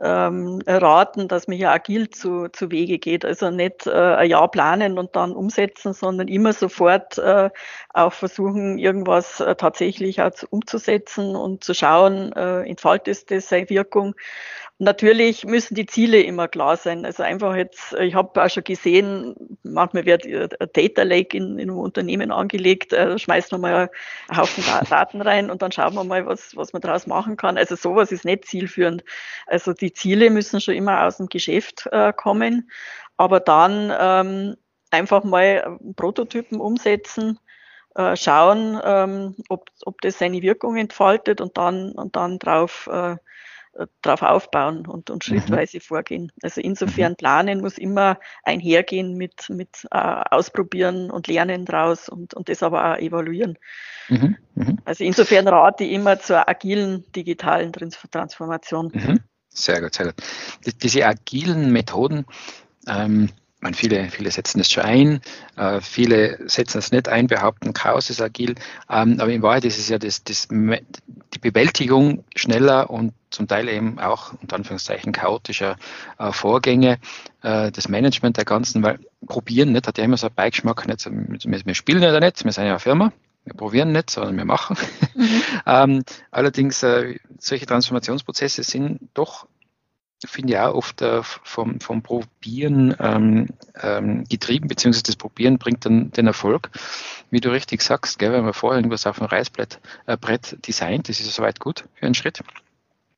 ähm, 0.00 0.60
raten, 0.66 1.28
dass 1.28 1.48
man 1.48 1.56
hier 1.56 1.70
agil 1.70 2.10
zu, 2.10 2.48
zu 2.48 2.70
Wege 2.70 2.98
geht. 2.98 3.24
Also 3.24 3.50
nicht 3.50 3.86
äh, 3.86 3.90
ein 3.90 4.30
Jahr 4.30 4.50
planen 4.50 4.98
und 4.98 5.16
dann 5.16 5.32
umsetzen, 5.32 5.92
sondern 5.92 6.28
immer 6.28 6.52
sofort 6.52 7.18
äh, 7.18 7.50
auch 7.94 8.12
versuchen, 8.12 8.78
irgendwas 8.78 9.40
äh, 9.40 9.54
tatsächlich 9.56 10.22
auch 10.22 10.30
umzusetzen 10.50 11.34
und 11.36 11.64
zu 11.64 11.74
schauen, 11.74 12.32
äh, 12.32 12.62
entfaltet 12.62 13.30
es 13.30 13.48
seine 13.48 13.68
Wirkung. 13.70 14.14
Natürlich 14.80 15.44
müssen 15.44 15.74
die 15.74 15.86
Ziele 15.86 16.22
immer 16.22 16.46
klar 16.46 16.76
sein. 16.76 17.04
Also 17.04 17.24
einfach 17.24 17.56
jetzt, 17.56 17.94
ich 17.94 18.14
habe 18.14 18.40
auch 18.40 18.48
schon 18.48 18.62
gesehen, 18.62 19.34
manchmal 19.64 20.06
wird 20.06 20.24
ein 20.24 20.68
Data 20.72 21.02
Lake 21.02 21.36
in, 21.36 21.58
in 21.58 21.68
einem 21.68 21.78
Unternehmen 21.78 22.30
angelegt, 22.30 22.92
äh, 22.92 23.18
schmeißt 23.18 23.50
man 23.50 23.60
mal 23.60 23.90
einen 24.28 24.38
Haufen 24.38 24.62
Daten 24.88 25.20
rein 25.20 25.50
und 25.50 25.62
dann 25.62 25.72
schauen 25.72 25.94
wir 25.94 26.04
mal, 26.04 26.26
was, 26.26 26.54
was 26.56 26.72
man 26.72 26.80
daraus 26.80 27.08
machen 27.08 27.36
kann. 27.36 27.58
Also 27.58 27.74
sowas 27.74 28.12
ist 28.12 28.24
nicht 28.24 28.44
zielführend. 28.44 29.02
Also 29.46 29.72
die 29.72 29.92
Ziele 29.92 30.30
müssen 30.30 30.60
schon 30.60 30.74
immer 30.74 31.04
aus 31.04 31.16
dem 31.16 31.26
Geschäft 31.26 31.88
äh, 31.90 32.12
kommen, 32.12 32.70
aber 33.16 33.40
dann 33.40 33.92
ähm, 33.98 34.56
einfach 34.92 35.24
mal 35.24 35.76
Prototypen 35.96 36.60
umsetzen, 36.60 37.40
äh, 37.96 38.14
schauen, 38.14 38.80
ähm, 38.84 39.34
ob, 39.48 39.70
ob 39.84 40.00
das 40.02 40.20
seine 40.20 40.40
Wirkung 40.42 40.76
entfaltet 40.76 41.40
und 41.40 41.58
dann, 41.58 41.90
und 41.92 42.14
dann 42.14 42.38
drauf 42.38 42.88
äh, 42.92 43.16
darauf 44.02 44.22
aufbauen 44.22 44.86
und, 44.86 45.10
und 45.10 45.28
mhm. 45.28 45.38
schrittweise 45.40 45.78
mhm. 45.78 45.82
vorgehen. 45.82 46.32
Also 46.42 46.60
insofern 46.60 47.12
mhm. 47.12 47.16
planen 47.16 47.60
muss 47.60 47.78
immer 47.78 48.18
einhergehen 48.44 49.14
mit, 49.14 49.48
mit 49.50 49.86
äh, 49.90 49.98
Ausprobieren 50.30 51.10
und 51.10 51.26
Lernen 51.26 51.64
draus 51.64 52.08
und, 52.08 52.34
und 52.34 52.48
das 52.48 52.62
aber 52.62 52.92
auch 52.92 52.98
evaluieren. 52.98 53.58
Mhm. 54.08 54.36
Mhm. 54.54 54.78
Also 54.84 55.04
insofern 55.04 55.46
rate 55.48 55.84
ich 55.84 55.92
immer 55.92 56.18
zur 56.18 56.48
agilen 56.48 57.04
digitalen 57.12 57.72
Transformation. 57.72 58.90
Mhm. 58.92 59.20
Sehr 59.48 59.80
gut, 59.80 59.94
sehr 59.94 60.06
gut. 60.06 60.14
Diese 60.82 61.06
agilen 61.06 61.72
Methoden, 61.72 62.26
ähm, 62.86 63.30
meine, 63.60 63.74
viele, 63.74 64.08
viele 64.10 64.30
setzen 64.30 64.60
es 64.60 64.70
schon 64.70 64.84
ein, 64.84 65.20
äh, 65.56 65.80
viele 65.80 66.38
setzen 66.48 66.78
es 66.78 66.92
nicht 66.92 67.08
ein, 67.08 67.26
behaupten, 67.26 67.72
Chaos 67.72 68.08
ist 68.08 68.20
agil, 68.20 68.54
ähm, 68.88 69.18
aber 69.18 69.32
in 69.32 69.42
Wahrheit 69.42 69.64
ist 69.64 69.78
es 69.78 69.88
ja 69.88 69.98
das, 69.98 70.22
das, 70.22 70.46
die 70.48 71.38
Bewältigung 71.40 72.24
schneller 72.36 72.88
und 72.88 73.14
zum 73.30 73.48
Teil 73.48 73.68
eben 73.68 73.98
auch 73.98 74.32
unter 74.40 74.56
Anführungszeichen 74.56 75.12
chaotischer 75.12 75.76
äh, 76.18 76.32
Vorgänge, 76.32 76.98
äh, 77.42 77.70
das 77.70 77.88
Management 77.88 78.36
der 78.36 78.44
ganzen, 78.44 78.82
weil 78.82 78.98
probieren 79.26 79.72
nicht, 79.72 79.86
hat 79.86 79.98
ja 79.98 80.04
immer 80.04 80.16
so 80.16 80.26
einen 80.26 80.34
Beigeschmack, 80.34 80.86
nicht 80.86 81.00
so, 81.00 81.10
wir, 81.12 81.66
wir 81.66 81.74
spielen 81.74 82.02
ja 82.02 82.18
nicht, 82.18 82.44
wir 82.44 82.52
sind 82.52 82.64
ja 82.64 82.70
eine 82.70 82.78
Firma, 82.80 83.12
wir 83.44 83.54
probieren 83.54 83.92
nicht, 83.92 84.10
sondern 84.10 84.36
wir 84.36 84.44
machen. 84.44 84.76
Mhm. 85.14 85.42
ähm, 85.66 86.04
allerdings, 86.30 86.82
äh, 86.82 87.18
solche 87.38 87.66
Transformationsprozesse 87.66 88.62
sind 88.62 89.00
doch 89.14 89.46
finde 90.26 90.54
ich 90.54 90.58
auch 90.58 90.74
oft 90.74 91.00
äh, 91.02 91.22
vom, 91.22 91.80
vom 91.80 92.02
Probieren 92.02 92.96
ähm, 92.98 93.48
ähm, 93.80 94.24
getrieben, 94.24 94.68
beziehungsweise 94.68 95.04
das 95.04 95.16
Probieren 95.16 95.58
bringt 95.58 95.84
dann 95.84 96.10
den 96.10 96.26
Erfolg. 96.26 96.70
Wie 97.30 97.40
du 97.40 97.50
richtig 97.50 97.82
sagst, 97.82 98.18
gell, 98.18 98.32
wenn 98.32 98.44
man 98.44 98.54
vorher 98.54 98.78
irgendwas 98.78 99.06
auf 99.06 99.18
dem 99.18 99.26
Reißbrett 99.26 99.80
äh, 100.06 100.16
Brett 100.16 100.56
designt, 100.66 101.08
das 101.08 101.20
ist 101.20 101.32
soweit 101.32 101.60
gut 101.60 101.84
für 101.94 102.06
einen 102.06 102.14
Schritt. 102.14 102.42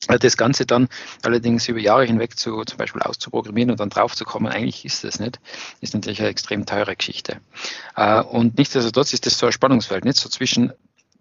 Das 0.07 0.37
Ganze 0.37 0.65
dann 0.65 0.89
allerdings 1.23 1.69
über 1.69 1.79
Jahre 1.79 2.05
hinweg 2.05 2.39
zu, 2.39 2.65
zum 2.65 2.79
Beispiel 2.79 3.03
auszuprogrammieren 3.03 3.71
und 3.71 3.81
dann 3.81 3.91
drauf 3.91 4.17
zu 4.17 4.25
kommen, 4.25 4.47
eigentlich 4.47 4.85
ist 4.85 5.05
das 5.05 5.21
nicht, 5.21 5.39
ist 5.83 5.93
natürlich 5.93 6.21
eine 6.21 6.31
extrem 6.31 6.65
teure 6.65 6.97
Geschichte. 6.97 7.37
Äh, 7.97 8.23
und 8.23 8.57
nichtsdestotrotz 8.57 9.13
ist 9.13 9.27
das 9.27 9.39
so 9.39 9.47
ein 9.47 9.53
Spannungsfeld, 9.53 10.05
nicht 10.05 10.19
so 10.19 10.31
zwischen 10.31 10.73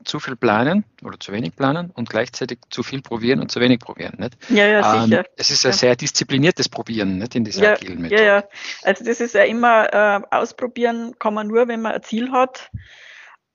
zu 0.06 0.20
viel 0.20 0.36
planen 0.36 0.86
oder 1.04 1.20
zu 1.20 1.32
wenig 1.32 1.56
planen 1.56 1.92
und 1.92 2.10
gleichzeitig 2.10 2.60
zu 2.70 2.84
viel 2.84 3.02
probieren 3.02 3.42
und 3.42 3.52
zu 3.52 3.60
wenig 3.60 3.80
probieren. 3.80 4.16
Nicht? 4.18 4.38
Ja, 4.50 4.66
ja, 4.66 5.02
sicher. 5.02 5.20
Ähm, 5.20 5.26
es 5.36 5.52
ist 5.52 5.66
ein 5.66 5.72
ja. 5.72 5.78
sehr 5.78 5.96
diszipliniertes 5.96 6.70
Probieren 6.70 7.18
nicht, 7.18 7.36
in 7.36 7.44
dieser 7.44 7.64
ja, 7.64 7.72
agilen 7.74 8.02
Methode. 8.02 8.24
Ja, 8.24 8.36
ja. 8.38 8.44
Also 8.84 9.04
das 9.04 9.20
ist 9.20 9.36
ja 9.36 9.44
immer, 9.44 9.94
äh, 9.94 10.22
ausprobieren 10.32 11.16
kann 11.20 11.34
man 11.34 11.48
nur, 11.48 11.68
wenn 11.68 11.82
man 11.82 11.94
ein 11.94 12.04
Ziel 12.04 12.32
hat. 12.32 12.72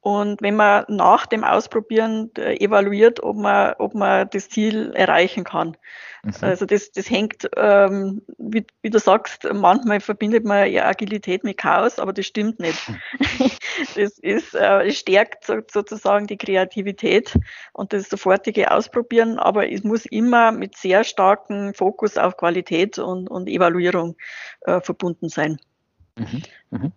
Und 0.04 0.42
wenn 0.42 0.54
man 0.54 0.84
nach 0.88 1.24
dem 1.24 1.44
Ausprobieren 1.44 2.30
äh, 2.36 2.62
evaluiert, 2.62 3.22
ob 3.22 3.38
man, 3.38 3.72
ob 3.78 3.94
man 3.94 4.28
das 4.28 4.50
Ziel 4.50 4.92
erreichen 4.92 5.44
kann. 5.44 5.78
Mhm. 6.22 6.34
Also 6.42 6.66
das, 6.66 6.92
das 6.92 7.08
hängt, 7.08 7.48
ähm, 7.56 8.20
wie, 8.36 8.66
wie, 8.82 8.90
du 8.90 8.98
sagst, 8.98 9.48
manchmal 9.50 10.00
verbindet 10.00 10.44
man 10.44 10.70
ja 10.70 10.84
Agilität 10.84 11.42
mit 11.42 11.56
Chaos, 11.56 11.98
aber 11.98 12.12
das 12.12 12.26
stimmt 12.26 12.60
nicht. 12.60 12.86
Mhm. 12.86 13.00
das 13.96 14.18
ist, 14.18 14.54
äh, 14.54 14.90
stärkt 14.90 15.46
so, 15.46 15.60
sozusagen 15.70 16.26
die 16.26 16.36
Kreativität 16.36 17.38
und 17.72 17.94
das 17.94 18.10
sofortige 18.10 18.72
Ausprobieren, 18.72 19.38
aber 19.38 19.72
es 19.72 19.84
muss 19.84 20.04
immer 20.04 20.52
mit 20.52 20.76
sehr 20.76 21.04
starkem 21.04 21.72
Fokus 21.72 22.18
auf 22.18 22.36
Qualität 22.36 22.98
und, 22.98 23.30
und 23.30 23.48
Evaluierung 23.48 24.16
äh, 24.66 24.82
verbunden 24.82 25.30
sein. 25.30 25.58
Mhm. 26.18 26.42
Mhm. 26.68 26.92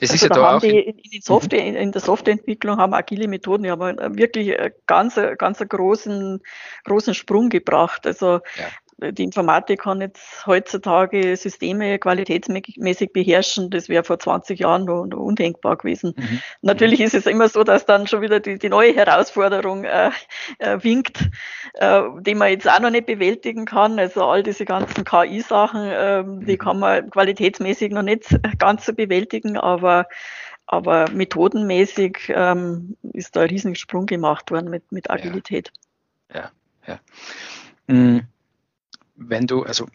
Es 0.00 0.10
also 0.10 0.14
ist 0.14 0.22
ja 0.22 0.28
da 0.28 0.52
haben 0.52 0.60
die 0.60 0.78
in, 0.78 0.98
in, 0.98 1.22
Software, 1.22 1.64
in, 1.64 1.74
in, 1.74 1.92
der 1.92 2.00
Softwareentwicklung 2.00 2.78
haben 2.78 2.94
agile 2.94 3.28
Methoden 3.28 3.64
ja 3.64 3.78
wirklich 3.78 4.56
ganz, 4.86 5.18
ganz 5.38 5.60
einen 5.60 5.68
großen, 5.68 6.40
großen 6.84 7.14
Sprung 7.14 7.48
gebracht. 7.48 8.06
Also 8.06 8.40
ja 8.56 8.66
die 9.00 9.22
Informatik 9.22 9.82
kann 9.82 10.00
jetzt 10.00 10.44
heutzutage 10.46 11.36
Systeme 11.36 11.98
qualitätsmäßig 12.00 13.12
beherrschen. 13.12 13.70
Das 13.70 13.88
wäre 13.88 14.02
vor 14.02 14.18
20 14.18 14.58
Jahren 14.58 14.84
noch, 14.86 15.06
noch 15.06 15.18
undenkbar 15.18 15.76
gewesen. 15.76 16.14
Mhm. 16.16 16.40
Natürlich 16.62 17.00
ist 17.00 17.14
es 17.14 17.26
immer 17.26 17.48
so, 17.48 17.62
dass 17.62 17.86
dann 17.86 18.08
schon 18.08 18.22
wieder 18.22 18.40
die, 18.40 18.58
die 18.58 18.68
neue 18.68 18.94
Herausforderung 18.94 19.84
äh, 19.84 20.10
äh, 20.58 20.82
winkt, 20.82 21.30
äh, 21.74 22.02
die 22.20 22.34
man 22.34 22.50
jetzt 22.50 22.68
auch 22.68 22.80
noch 22.80 22.90
nicht 22.90 23.06
bewältigen 23.06 23.66
kann. 23.66 24.00
Also 24.00 24.24
all 24.24 24.42
diese 24.42 24.64
ganzen 24.64 25.04
KI-Sachen, 25.04 25.84
äh, 25.88 26.24
die 26.46 26.54
mhm. 26.54 26.58
kann 26.58 26.78
man 26.80 27.08
qualitätsmäßig 27.10 27.92
noch 27.92 28.02
nicht 28.02 28.36
ganz 28.58 28.84
so 28.84 28.92
bewältigen, 28.92 29.56
aber 29.56 30.06
aber 30.70 31.08
methodenmäßig 31.10 32.28
ähm, 32.28 32.94
ist 33.14 33.36
da 33.36 33.40
ein 33.40 33.48
riesiger 33.48 33.74
Sprung 33.74 34.04
gemacht 34.04 34.50
worden 34.50 34.68
mit, 34.68 34.92
mit 34.92 35.08
Agilität. 35.08 35.72
Ja, 36.30 36.50
ja. 36.86 37.00
ja. 37.86 37.94
Mhm 37.94 38.28
wenn 39.18 39.46
du, 39.46 39.64
also 39.64 39.86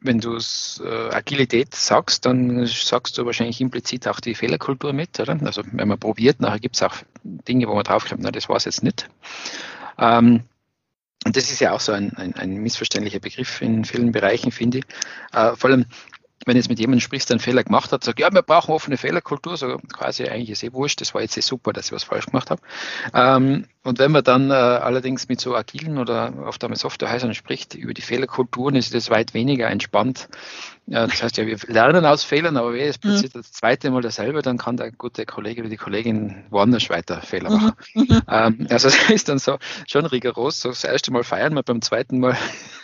wenn 0.00 0.20
du 0.20 0.36
äh, 0.36 1.14
Agilität 1.14 1.74
sagst, 1.74 2.26
dann 2.26 2.66
sagst 2.66 3.18
du 3.18 3.26
wahrscheinlich 3.26 3.60
implizit 3.60 4.08
auch 4.08 4.20
die 4.20 4.34
Fehlerkultur 4.34 4.92
mit, 4.92 5.18
oder? 5.20 5.38
Also 5.44 5.62
wenn 5.70 5.88
man 5.88 5.98
probiert, 5.98 6.40
nachher 6.40 6.58
gibt 6.58 6.76
es 6.76 6.82
auch 6.82 6.96
Dinge, 7.22 7.68
wo 7.68 7.74
man 7.74 7.84
draufkommt, 7.84 8.22
na, 8.22 8.30
das 8.30 8.48
war 8.48 8.56
es 8.56 8.64
jetzt 8.64 8.82
nicht. 8.82 9.08
Ähm, 9.98 10.42
und 11.24 11.36
das 11.36 11.52
ist 11.52 11.60
ja 11.60 11.72
auch 11.72 11.80
so 11.80 11.92
ein, 11.92 12.12
ein, 12.16 12.34
ein, 12.34 12.54
missverständlicher 12.54 13.20
Begriff 13.20 13.62
in 13.62 13.84
vielen 13.84 14.10
Bereichen, 14.10 14.50
finde 14.50 14.78
ich. 14.78 14.84
Äh, 15.32 15.54
vor 15.54 15.70
allem, 15.70 15.86
wenn 16.46 16.56
jetzt 16.56 16.68
mit 16.68 16.80
jemandem 16.80 17.00
sprichst, 17.00 17.28
der 17.28 17.34
einen 17.34 17.40
Fehler 17.40 17.62
gemacht 17.62 17.92
hat, 17.92 18.02
sagt, 18.02 18.18
ja, 18.18 18.32
wir 18.32 18.42
brauchen 18.42 18.72
offene 18.72 18.96
Fehlerkultur, 18.96 19.56
so 19.56 19.78
quasi 19.92 20.24
eigentlich 20.24 20.50
ist 20.50 20.64
eh 20.64 20.72
wurscht, 20.72 21.00
das 21.00 21.14
war 21.14 21.22
jetzt 21.22 21.36
eh 21.36 21.40
super, 21.40 21.72
dass 21.72 21.86
ich 21.86 21.92
was 21.92 22.02
falsch 22.02 22.26
gemacht 22.26 22.50
habe. 22.50 22.60
Ähm, 23.14 23.66
und 23.84 23.98
wenn 23.98 24.12
man 24.12 24.22
dann 24.22 24.50
äh, 24.50 24.54
allerdings 24.54 25.28
mit 25.28 25.40
so 25.40 25.56
agilen 25.56 25.98
oder 25.98 26.32
oft 26.46 26.62
einmal 26.62 26.78
Softwarehäusern 26.78 27.34
spricht 27.34 27.74
über 27.74 27.92
die 27.94 28.02
Fehlerkulturen, 28.02 28.76
ist 28.76 28.94
das 28.94 29.10
weit 29.10 29.34
weniger 29.34 29.68
entspannt. 29.68 30.28
Ja, 30.86 31.06
das 31.06 31.22
heißt 31.22 31.36
ja, 31.36 31.46
wir 31.46 31.58
lernen 31.66 32.06
aus 32.06 32.22
Fehlern, 32.22 32.56
aber 32.56 32.74
wenn 32.74 32.88
es 32.88 33.02
mhm. 33.02 33.10
passiert 33.10 33.34
das 33.34 33.50
zweite 33.52 33.90
Mal 33.90 34.02
dasselbe, 34.02 34.42
dann 34.42 34.58
kann 34.58 34.76
der 34.76 34.92
gute 34.92 35.26
Kollege 35.26 35.62
oder 35.62 35.70
die 35.70 35.76
Kollegin 35.76 36.44
woanders 36.50 36.90
weiter 36.90 37.22
Fehler 37.22 37.50
mhm. 37.50 37.56
machen. 37.56 37.72
Mhm. 37.94 38.22
Ähm, 38.28 38.66
also 38.70 38.88
es 38.88 39.10
ist 39.10 39.28
dann 39.28 39.38
so 39.38 39.58
schon 39.88 40.06
rigoros. 40.06 40.60
So 40.60 40.68
das 40.68 40.84
erste 40.84 41.12
Mal 41.12 41.24
feiern 41.24 41.54
wir, 41.54 41.64
beim 41.64 41.82
zweiten 41.82 42.20
Mal 42.20 42.36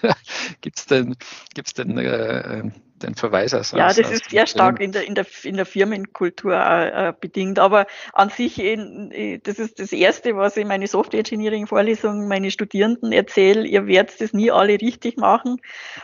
gibt 0.60 0.78
es 0.78 0.86
den, 0.86 1.16
gibt's 1.54 1.74
den 1.74 1.96
äh, 1.98 2.70
den 2.98 3.14
Verweis 3.14 3.54
aus. 3.54 3.72
Ja, 3.72 3.88
das 3.88 4.00
aus 4.00 4.10
ist 4.10 4.30
sehr 4.30 4.46
stark 4.46 4.80
in 4.80 4.92
der, 4.92 5.06
in 5.06 5.14
der, 5.14 5.26
in 5.44 5.56
der 5.56 5.66
Firmenkultur 5.66 6.54
äh, 6.54 7.12
bedingt. 7.18 7.58
Aber 7.58 7.86
an 8.12 8.30
sich, 8.30 8.58
in, 8.58 9.10
äh, 9.12 9.38
das 9.38 9.58
ist 9.58 9.78
das 9.78 9.92
Erste, 9.92 10.36
was 10.36 10.56
ich 10.56 10.66
meine 10.66 10.87
Software 10.88 11.20
Engineering 11.20 11.66
Vorlesung 11.66 12.26
meine 12.26 12.50
Studierenden 12.50 13.12
erzähle. 13.12 13.66
Ihr 13.66 13.86
werdet 13.86 14.20
das 14.20 14.32
nie 14.32 14.50
alle 14.50 14.80
richtig 14.80 15.16
machen, 15.16 15.60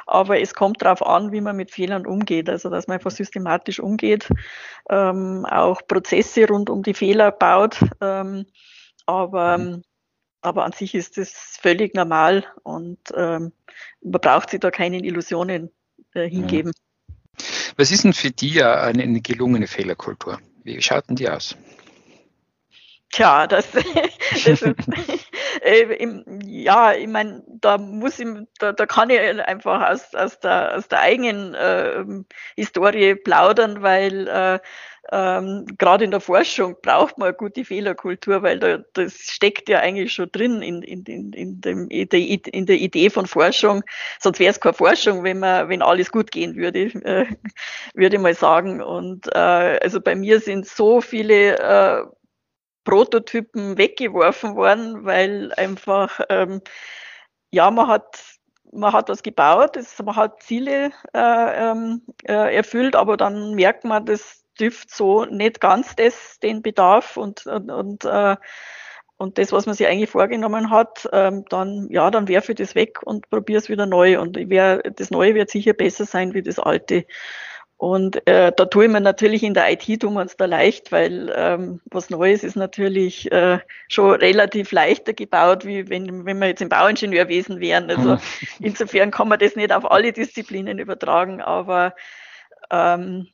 aber 0.06 0.40
es 0.40 0.54
kommt 0.54 0.82
darauf 0.82 1.04
an, 1.04 1.32
wie 1.32 1.40
man 1.40 1.56
mit 1.56 1.72
Fehlern 1.72 2.06
umgeht. 2.06 2.48
Also, 2.48 2.70
dass 2.70 2.86
man 2.86 2.96
einfach 2.96 3.10
systematisch 3.10 3.80
umgeht, 3.80 4.28
ähm, 4.90 5.44
auch 5.46 5.82
Prozesse 5.86 6.46
rund 6.46 6.70
um 6.70 6.82
die 6.82 6.94
Fehler 6.94 7.32
baut. 7.32 7.80
Ähm, 8.00 8.46
aber 9.06 9.80
aber 10.44 10.64
an 10.64 10.72
sich 10.72 10.94
ist 10.94 11.16
das 11.16 11.58
völlig 11.60 11.94
normal 11.94 12.44
und 12.62 12.98
ähm, 13.16 13.52
man 14.02 14.20
braucht 14.20 14.50
sich 14.50 14.60
da 14.60 14.70
keine 14.70 14.98
Illusionen 14.98 15.70
äh, 16.12 16.28
hingeben. 16.28 16.72
Was 17.76 17.90
ist 17.90 18.04
denn 18.04 18.12
für 18.12 18.30
dich 18.30 18.62
eine, 18.62 19.02
eine 19.02 19.20
gelungene 19.20 19.66
Fehlerkultur? 19.66 20.38
Wie 20.62 20.80
schaut 20.82 21.08
denn 21.08 21.16
die 21.16 21.28
aus? 21.28 21.56
Tja, 23.14 23.46
das, 23.46 23.68
das 24.32 24.44
ist, 24.44 24.62
äh, 25.62 25.82
im, 26.02 26.24
ja, 26.44 26.92
ich 26.94 27.06
meine, 27.06 27.44
da 27.46 27.78
muss 27.78 28.18
ich, 28.18 28.26
da, 28.58 28.72
da 28.72 28.86
kann 28.86 29.08
ich 29.08 29.20
einfach 29.20 29.88
aus, 29.88 30.12
aus, 30.16 30.40
der, 30.40 30.76
aus 30.76 30.88
der 30.88 31.00
eigenen 31.00 31.54
äh, 31.54 32.04
Historie 32.56 33.14
plaudern, 33.14 33.82
weil 33.82 34.26
äh, 34.26 34.58
ähm, 35.12 35.64
gerade 35.78 36.04
in 36.04 36.10
der 36.10 36.18
Forschung 36.18 36.74
braucht 36.82 37.16
man 37.16 37.28
eine 37.28 37.36
gute 37.36 37.64
Fehlerkultur, 37.64 38.42
weil 38.42 38.58
da, 38.58 38.78
das 38.94 39.14
steckt 39.14 39.68
ja 39.68 39.78
eigentlich 39.78 40.12
schon 40.12 40.32
drin 40.32 40.60
in, 40.60 40.82
in, 40.82 41.04
in, 41.04 41.32
in, 41.34 41.60
dem, 41.60 41.88
in 41.88 42.66
der 42.66 42.76
Idee 42.76 43.10
von 43.10 43.26
Forschung. 43.26 43.84
Sonst 44.18 44.40
wäre 44.40 44.50
es 44.50 44.58
keine 44.58 44.74
Forschung, 44.74 45.22
wenn 45.22 45.38
man, 45.38 45.68
wenn 45.68 45.82
alles 45.82 46.10
gut 46.10 46.32
gehen 46.32 46.56
würde, 46.56 46.86
äh, 47.04 47.26
würde 47.94 48.16
ich 48.16 48.22
mal 48.22 48.34
sagen. 48.34 48.82
Und 48.82 49.28
äh, 49.28 49.78
also 49.82 50.00
bei 50.00 50.16
mir 50.16 50.40
sind 50.40 50.66
so 50.66 51.00
viele 51.00 51.58
äh, 51.58 52.04
Prototypen 52.84 53.78
weggeworfen 53.78 54.56
worden, 54.56 55.04
weil 55.04 55.52
einfach 55.56 56.20
ähm, 56.28 56.60
ja 57.50 57.70
man 57.70 57.88
hat 57.88 58.34
man 58.72 58.92
hat 58.92 59.08
was 59.08 59.22
gebaut, 59.22 59.76
das, 59.76 59.98
man 60.02 60.16
hat 60.16 60.42
Ziele 60.42 60.90
äh, 61.14 61.70
ähm, 61.70 62.02
äh, 62.24 62.56
erfüllt, 62.56 62.96
aber 62.96 63.16
dann 63.16 63.54
merkt 63.54 63.84
man, 63.84 64.04
das 64.04 64.44
trifft 64.56 64.90
so 64.90 65.24
nicht 65.24 65.60
ganz 65.60 65.96
das, 65.96 66.38
den 66.40 66.62
Bedarf 66.62 67.16
und, 67.16 67.46
und, 67.46 67.70
und, 67.70 68.04
äh, 68.04 68.36
und 69.16 69.38
das, 69.38 69.52
was 69.52 69.66
man 69.66 69.74
sich 69.74 69.86
eigentlich 69.86 70.10
vorgenommen 70.10 70.70
hat, 70.70 71.08
ähm, 71.12 71.44
dann, 71.48 71.88
ja, 71.90 72.10
dann 72.10 72.28
werfe 72.28 72.52
ich 72.52 72.58
das 72.58 72.74
weg 72.74 73.00
und 73.04 73.30
probiere 73.30 73.58
es 73.58 73.68
wieder 73.68 73.86
neu. 73.86 74.20
Und 74.20 74.36
ich 74.36 74.48
wär, 74.48 74.78
das 74.78 75.10
Neue 75.10 75.34
wird 75.34 75.50
sicher 75.50 75.72
besser 75.72 76.04
sein 76.04 76.34
wie 76.34 76.42
das 76.42 76.58
Alte. 76.58 77.06
Und 77.84 78.26
äh, 78.26 78.50
da 78.50 78.64
tue 78.64 78.86
ich 78.86 78.90
mir 78.90 79.02
natürlich 79.02 79.42
in 79.42 79.52
der 79.52 79.70
IT 79.70 80.00
tun 80.00 80.14
wir 80.14 80.22
uns 80.22 80.38
da 80.38 80.46
leicht, 80.46 80.90
weil 80.90 81.30
ähm, 81.36 81.82
was 81.90 82.08
Neues 82.08 82.42
ist 82.42 82.56
natürlich 82.56 83.30
äh, 83.30 83.58
schon 83.88 84.12
relativ 84.12 84.72
leichter 84.72 85.12
gebaut, 85.12 85.66
wie 85.66 85.90
wenn, 85.90 86.24
wenn 86.24 86.38
wir 86.38 86.46
jetzt 86.46 86.62
im 86.62 86.70
Bauingenieurwesen 86.70 87.60
wären. 87.60 87.90
Also 87.90 88.16
insofern 88.58 89.10
kann 89.10 89.28
man 89.28 89.38
das 89.38 89.54
nicht 89.54 89.70
auf 89.70 89.90
alle 89.90 90.14
Disziplinen 90.14 90.78
übertragen, 90.78 91.42
aber 91.42 91.94
ähm, 92.70 93.28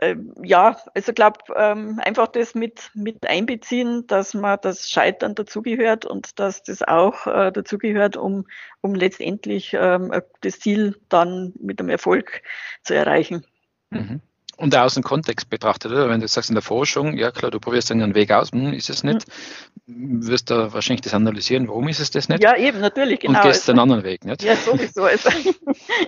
ähm, 0.00 0.32
ja, 0.42 0.78
also 0.94 1.12
glaube 1.12 1.40
ähm, 1.56 2.00
einfach 2.02 2.28
das 2.28 2.54
mit, 2.54 2.90
mit 2.94 3.26
einbeziehen, 3.26 4.06
dass 4.06 4.34
man 4.34 4.58
das 4.62 4.88
Scheitern 4.88 5.34
dazugehört 5.34 6.06
und 6.06 6.38
dass 6.38 6.62
das 6.62 6.82
auch 6.82 7.26
äh, 7.26 7.52
dazugehört, 7.52 8.16
um, 8.16 8.46
um 8.80 8.94
letztendlich 8.94 9.74
ähm, 9.74 10.12
das 10.40 10.58
Ziel 10.60 10.96
dann 11.08 11.52
mit 11.60 11.80
einem 11.80 11.90
Erfolg 11.90 12.42
zu 12.82 12.94
erreichen. 12.94 13.44
Mhm. 13.90 14.20
Und 14.60 14.76
aus 14.76 14.92
dem 14.92 15.02
Kontext 15.02 15.48
betrachtet, 15.48 15.90
oder? 15.90 16.10
Wenn 16.10 16.20
du 16.20 16.28
sagst 16.28 16.50
in 16.50 16.54
der 16.54 16.62
Forschung, 16.62 17.16
ja 17.16 17.30
klar, 17.30 17.50
du 17.50 17.58
probierst 17.58 17.88
dann 17.88 18.02
einen 18.02 18.14
Weg 18.14 18.30
aus, 18.30 18.52
hm, 18.52 18.74
ist 18.74 18.90
es 18.90 19.02
nicht, 19.02 19.26
mhm. 19.86 20.26
wirst 20.26 20.50
du 20.50 20.74
wahrscheinlich 20.74 21.00
das 21.00 21.14
analysieren, 21.14 21.66
warum 21.66 21.88
ist 21.88 21.98
es 21.98 22.10
das 22.10 22.28
nicht? 22.28 22.42
Ja, 22.42 22.54
eben, 22.58 22.78
natürlich, 22.80 23.20
genau. 23.20 23.38
Und 23.38 23.44
gehst 23.46 23.62
also, 23.62 23.72
einen 23.72 23.80
anderen 23.80 24.04
Weg, 24.04 24.26
nicht? 24.26 24.42
Ja, 24.42 24.56
sowieso. 24.56 25.04
Also. 25.04 25.30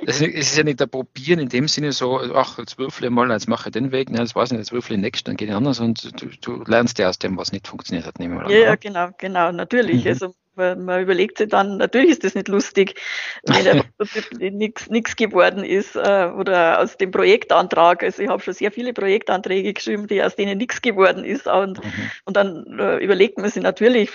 Es 0.06 0.21
ist 0.21 0.56
ja 0.56 0.64
nicht 0.64 0.80
der 0.80 0.87
Probieren 0.87 1.38
in 1.38 1.49
dem 1.49 1.66
Sinne 1.66 1.92
so, 1.92 2.21
ach, 2.35 2.59
jetzt 2.59 2.78
würfle 2.78 3.06
ich 3.06 3.12
mal, 3.12 3.30
jetzt 3.30 3.49
mache 3.49 3.68
ich 3.68 3.73
den 3.73 3.90
Weg, 3.90 4.11
ne, 4.11 4.18
das 4.18 4.35
weiß 4.35 4.49
ich 4.49 4.52
nicht, 4.52 4.66
jetzt 4.66 4.73
würfle 4.73 4.94
ich 4.94 4.99
den 4.99 5.02
nächsten, 5.02 5.26
dann 5.26 5.37
geht 5.37 5.49
ich 5.49 5.54
anders 5.54 5.80
und 5.80 6.21
du, 6.21 6.26
du 6.40 6.64
lernst 6.64 6.99
ja 6.99 7.09
aus 7.09 7.18
dem, 7.18 7.38
was 7.38 7.52
nicht 7.52 7.68
funktioniert 7.68 8.06
hat, 8.06 8.18
nehmen 8.18 8.35
wir 8.35 8.42
mal 8.42 8.52
Ja, 8.52 8.59
ja, 8.59 8.76
genau, 8.76 9.09
genau, 9.16 9.50
natürlich. 9.52 10.04
Mhm. 10.04 10.11
Also 10.11 10.35
weil 10.54 10.76
man 10.76 11.02
überlegt 11.02 11.38
sich 11.38 11.49
dann, 11.49 11.78
natürlich 11.78 12.11
ist 12.11 12.25
das 12.25 12.35
nicht 12.35 12.49
lustig, 12.49 13.00
wenn 13.44 13.82
nichts 14.59 15.16
geworden 15.16 15.64
ist 15.64 15.97
äh, 15.97 16.30
oder 16.37 16.80
aus 16.80 16.97
dem 16.97 17.11
Projektantrag. 17.11 18.02
Also 18.02 18.23
ich 18.23 18.28
habe 18.28 18.42
schon 18.42 18.54
sehr 18.54 18.71
viele 18.71 18.92
Projektanträge 18.92 19.73
geschrieben, 19.73 20.06
die 20.06 20.23
aus 20.23 20.37
denen 20.37 20.59
nichts 20.59 20.82
geworden 20.82 21.25
ist. 21.25 21.47
Und, 21.47 21.82
mhm. 21.82 22.11
und 22.25 22.37
dann 22.37 22.78
äh, 22.78 22.99
überlegt 22.99 23.38
man 23.38 23.50
sich 23.50 23.62
natürlich, 23.62 24.11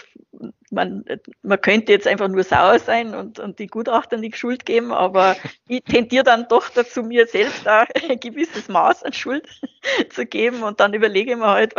man, 0.69 1.03
man 1.41 1.61
könnte 1.61 1.91
jetzt 1.91 2.07
einfach 2.07 2.27
nur 2.27 2.43
sauer 2.43 2.79
sein 2.79 3.15
und, 3.15 3.39
und 3.39 3.59
die 3.59 3.67
Gutachter 3.67 4.17
nicht 4.17 4.37
Schuld 4.37 4.65
geben, 4.65 4.91
aber 4.91 5.35
ich 5.67 5.83
tendiere 5.83 6.23
dann 6.23 6.47
doch 6.49 6.69
dazu, 6.69 7.03
mir 7.03 7.27
selbst 7.27 7.65
da 7.65 7.85
ein 8.09 8.19
gewisses 8.19 8.67
Maß 8.67 9.03
an 9.03 9.13
Schuld 9.13 9.47
zu 10.09 10.25
geben 10.25 10.63
und 10.63 10.79
dann 10.79 10.93
überlege 10.93 11.31
ich 11.31 11.37
mir 11.37 11.47
halt, 11.47 11.73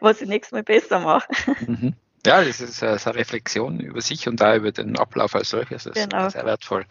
was 0.00 0.20
ich 0.20 0.28
nächstes 0.28 0.52
Mal 0.52 0.62
besser 0.62 1.00
mache. 1.00 1.28
Mhm. 1.66 1.94
Ja, 2.26 2.44
das 2.44 2.60
ist 2.60 2.82
eine 2.82 2.98
Reflexion 3.14 3.80
über 3.80 4.02
sich 4.02 4.28
und 4.28 4.40
da 4.40 4.54
über 4.54 4.72
den 4.72 4.98
Ablauf 4.98 5.34
als 5.34 5.50
solches. 5.50 5.84
Das 5.84 5.94
genau. 5.94 6.26
ist 6.26 6.34
sehr 6.34 6.44
wertvoll. 6.44 6.84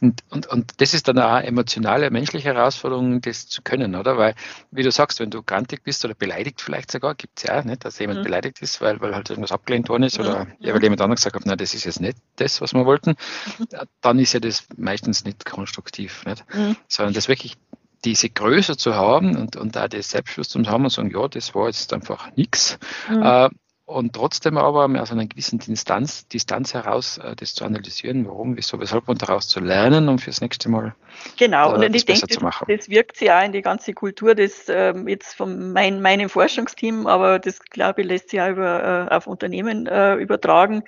Und, 0.00 0.22
und, 0.30 0.46
und 0.46 0.80
das 0.80 0.94
ist 0.94 1.06
dann 1.06 1.18
auch 1.18 1.32
eine 1.32 1.46
emotionale, 1.46 2.10
menschliche 2.10 2.54
Herausforderung, 2.54 3.20
das 3.20 3.46
zu 3.46 3.60
können, 3.60 3.94
oder? 3.94 4.16
Weil, 4.16 4.34
wie 4.70 4.82
du 4.82 4.90
sagst, 4.90 5.20
wenn 5.20 5.30
du 5.30 5.42
grantig 5.42 5.82
bist 5.82 6.04
oder 6.06 6.14
beleidigt 6.14 6.62
vielleicht 6.62 6.90
sogar, 6.90 7.14
gibt 7.14 7.38
es 7.38 7.42
ja, 7.44 7.62
nicht, 7.62 7.84
dass 7.84 7.98
jemand 7.98 8.20
mhm. 8.20 8.24
beleidigt 8.24 8.62
ist, 8.62 8.80
weil, 8.80 9.00
weil 9.02 9.14
halt 9.14 9.28
irgendwas 9.28 9.52
abgelehnt 9.52 9.90
worden 9.90 10.04
ist 10.04 10.18
oder 10.18 10.46
mhm. 10.46 10.52
ja, 10.60 10.72
weil 10.72 10.82
jemand 10.82 11.02
anderes 11.02 11.20
gesagt 11.20 11.36
hat, 11.36 11.46
nein, 11.46 11.58
das 11.58 11.74
ist 11.74 11.84
jetzt 11.84 12.00
nicht 12.00 12.16
das, 12.36 12.62
was 12.62 12.72
wir 12.72 12.86
wollten, 12.86 13.16
mhm. 13.58 13.66
dann 14.00 14.18
ist 14.18 14.32
ja 14.32 14.40
das 14.40 14.66
meistens 14.78 15.24
nicht 15.26 15.44
konstruktiv, 15.44 16.24
nicht? 16.24 16.42
Mhm. 16.54 16.76
Sondern 16.88 17.12
das 17.12 17.28
wirklich 17.28 17.58
diese 18.04 18.28
Größe 18.30 18.76
zu 18.76 18.94
haben 18.94 19.36
und, 19.36 19.56
und 19.56 19.76
da 19.76 19.88
das 19.88 20.10
Selbstschluss 20.10 20.48
zu 20.48 20.62
haben 20.66 20.84
und 20.84 20.90
sagen, 20.90 21.10
ja, 21.10 21.26
das 21.28 21.54
war 21.54 21.66
jetzt 21.66 21.92
einfach 21.92 22.34
nichts. 22.36 22.78
Mhm. 23.08 23.22
Äh, 23.22 23.48
und 23.86 24.14
trotzdem 24.14 24.56
aber 24.56 24.88
aus 25.00 25.12
einer 25.12 25.26
gewissen 25.26 25.58
Distanz, 25.58 26.26
Distanz 26.28 26.72
heraus 26.72 27.18
äh, 27.18 27.36
das 27.36 27.54
zu 27.54 27.64
analysieren, 27.64 28.26
warum, 28.26 28.56
wieso, 28.56 28.80
weshalb 28.80 29.08
und 29.08 29.20
daraus 29.20 29.48
zu 29.48 29.60
lernen, 29.60 30.08
um 30.08 30.18
fürs 30.18 30.40
nächste 30.40 30.70
Mal 30.70 30.94
genau. 31.36 31.70
Äh, 31.70 31.74
und 31.74 31.82
das 31.82 31.94
ich 31.94 32.06
besser 32.06 32.26
denke, 32.26 32.38
zu 32.38 32.44
machen. 32.44 32.64
Das, 32.68 32.78
das 32.78 32.88
wirkt 32.88 33.16
sich 33.18 33.30
auch 33.30 33.44
in 33.44 33.52
die 33.52 33.62
ganze 33.62 33.92
Kultur 33.92 34.34
des 34.34 34.68
äh, 34.68 34.94
jetzt 35.06 35.34
von 35.34 35.72
mein, 35.72 36.00
meinem 36.00 36.30
Forschungsteam, 36.30 37.06
aber 37.06 37.38
das 37.38 37.60
glaube 37.60 38.02
ich 38.02 38.08
lässt 38.08 38.30
sich 38.30 38.40
auch 38.40 38.48
über, 38.48 39.08
äh, 39.10 39.14
auf 39.14 39.26
Unternehmen 39.26 39.86
äh, 39.86 40.14
übertragen, 40.14 40.84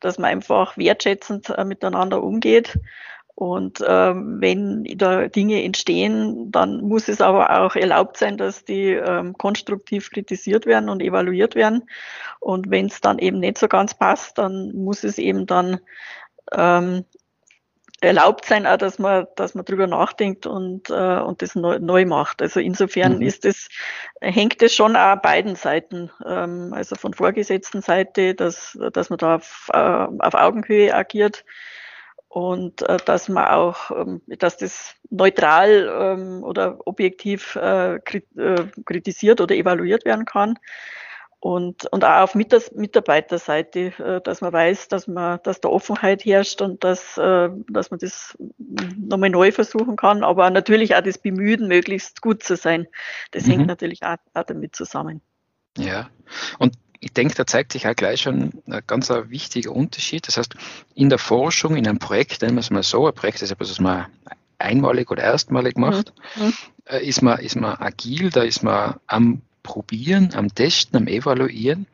dass 0.00 0.18
man 0.18 0.30
einfach 0.30 0.76
wertschätzend 0.76 1.50
äh, 1.50 1.64
miteinander 1.64 2.22
umgeht 2.22 2.76
und 3.34 3.82
ähm, 3.86 4.40
wenn 4.40 4.84
da 4.96 5.28
Dinge 5.28 5.64
entstehen, 5.64 6.52
dann 6.52 6.82
muss 6.82 7.08
es 7.08 7.20
aber 7.20 7.62
auch 7.62 7.74
erlaubt 7.74 8.18
sein, 8.18 8.36
dass 8.36 8.64
die 8.64 8.90
ähm, 8.90 9.32
konstruktiv 9.38 10.10
kritisiert 10.10 10.66
werden 10.66 10.90
und 10.90 11.02
evaluiert 11.02 11.54
werden. 11.54 11.88
Und 12.40 12.70
wenn 12.70 12.86
es 12.86 13.00
dann 13.00 13.18
eben 13.18 13.40
nicht 13.40 13.58
so 13.58 13.68
ganz 13.68 13.94
passt, 13.94 14.38
dann 14.38 14.72
muss 14.74 15.02
es 15.02 15.18
eben 15.18 15.46
dann 15.46 15.80
ähm, 16.52 17.04
erlaubt 18.02 18.44
sein, 18.44 18.66
auch, 18.66 18.76
dass 18.76 18.98
man, 18.98 19.26
dass 19.36 19.54
man 19.54 19.64
drüber 19.64 19.86
nachdenkt 19.86 20.44
und, 20.44 20.90
äh, 20.90 21.20
und 21.20 21.40
das 21.40 21.54
neu, 21.54 21.78
neu 21.78 22.04
macht. 22.04 22.42
Also 22.42 22.60
insofern 22.60 23.16
mhm. 23.16 23.22
ist 23.22 23.44
es, 23.46 23.68
hängt 24.20 24.60
es 24.60 24.74
schon 24.74 24.94
auch 24.94 25.16
beiden 25.16 25.54
Seiten, 25.54 26.10
ähm, 26.26 26.72
also 26.74 26.96
von 26.96 27.14
vorgesetzten 27.14 27.80
Seite, 27.80 28.34
dass, 28.34 28.76
dass 28.92 29.08
man 29.08 29.18
da 29.18 29.36
auf, 29.36 29.70
äh, 29.72 29.78
auf 29.78 30.34
Augenhöhe 30.34 30.92
agiert 30.94 31.44
und 32.32 32.80
äh, 32.88 32.96
dass 33.04 33.28
man 33.28 33.48
auch, 33.48 33.90
ähm, 33.90 34.22
dass 34.26 34.56
das 34.56 34.94
neutral 35.10 35.92
ähm, 36.00 36.42
oder 36.42 36.78
objektiv 36.86 37.56
äh, 37.56 37.96
äh, 37.96 38.66
kritisiert 38.86 39.42
oder 39.42 39.54
evaluiert 39.54 40.06
werden 40.06 40.24
kann. 40.24 40.58
Und, 41.40 41.84
und 41.92 42.04
auch 42.04 42.22
auf 42.22 42.34
Mitarbeiterseite, 42.34 43.92
äh, 43.98 44.20
dass 44.22 44.40
man 44.40 44.50
weiß, 44.50 44.88
dass 44.88 45.08
man, 45.08 45.40
dass 45.42 45.60
da 45.60 45.68
Offenheit 45.68 46.24
herrscht 46.24 46.62
und 46.62 46.82
dass, 46.84 47.18
äh, 47.18 47.50
dass 47.68 47.90
man 47.90 48.00
das 48.00 48.34
nochmal 48.58 49.28
neu 49.28 49.52
versuchen 49.52 49.96
kann, 49.96 50.24
aber 50.24 50.48
natürlich 50.48 50.96
auch 50.96 51.02
das 51.02 51.18
Bemühen, 51.18 51.68
möglichst 51.68 52.22
gut 52.22 52.42
zu 52.42 52.56
sein. 52.56 52.86
Das 53.32 53.44
mhm. 53.44 53.50
hängt 53.50 53.66
natürlich 53.66 54.04
auch, 54.04 54.16
auch 54.32 54.44
damit 54.44 54.74
zusammen. 54.74 55.20
Ja, 55.76 56.08
und 56.58 56.78
ich 57.02 57.12
denke, 57.12 57.34
da 57.34 57.46
zeigt 57.46 57.72
sich 57.72 57.88
auch 57.88 57.96
gleich 57.96 58.22
schon 58.22 58.62
ein 58.66 58.82
ganz 58.86 59.10
wichtiger 59.10 59.72
Unterschied. 59.72 60.28
Das 60.28 60.36
heißt, 60.36 60.54
in 60.94 61.08
der 61.08 61.18
Forschung, 61.18 61.76
in 61.76 61.86
einem 61.86 61.98
Projekt, 61.98 62.42
nennen 62.42 62.54
wir 62.54 62.60
es 62.60 62.70
mal 62.70 62.84
so, 62.84 63.08
ein 63.08 63.14
Projekt 63.14 63.42
ist 63.42 63.50
etwas, 63.50 63.70
was 63.70 63.80
man 63.80 64.06
einmalig 64.58 65.10
oder 65.10 65.22
erstmalig 65.22 65.76
macht, 65.76 66.14
mhm. 66.36 66.46
mhm. 66.46 66.52
Äh, 66.84 67.06
ist, 67.06 67.22
man, 67.22 67.38
ist 67.38 67.56
man 67.56 67.76
agil, 67.80 68.30
da 68.30 68.42
ist 68.42 68.62
man 68.62 68.96
am 69.06 69.42
Probieren, 69.62 70.34
am 70.34 70.52
Testen, 70.52 70.96
am 70.96 71.06
Evaluieren 71.06 71.86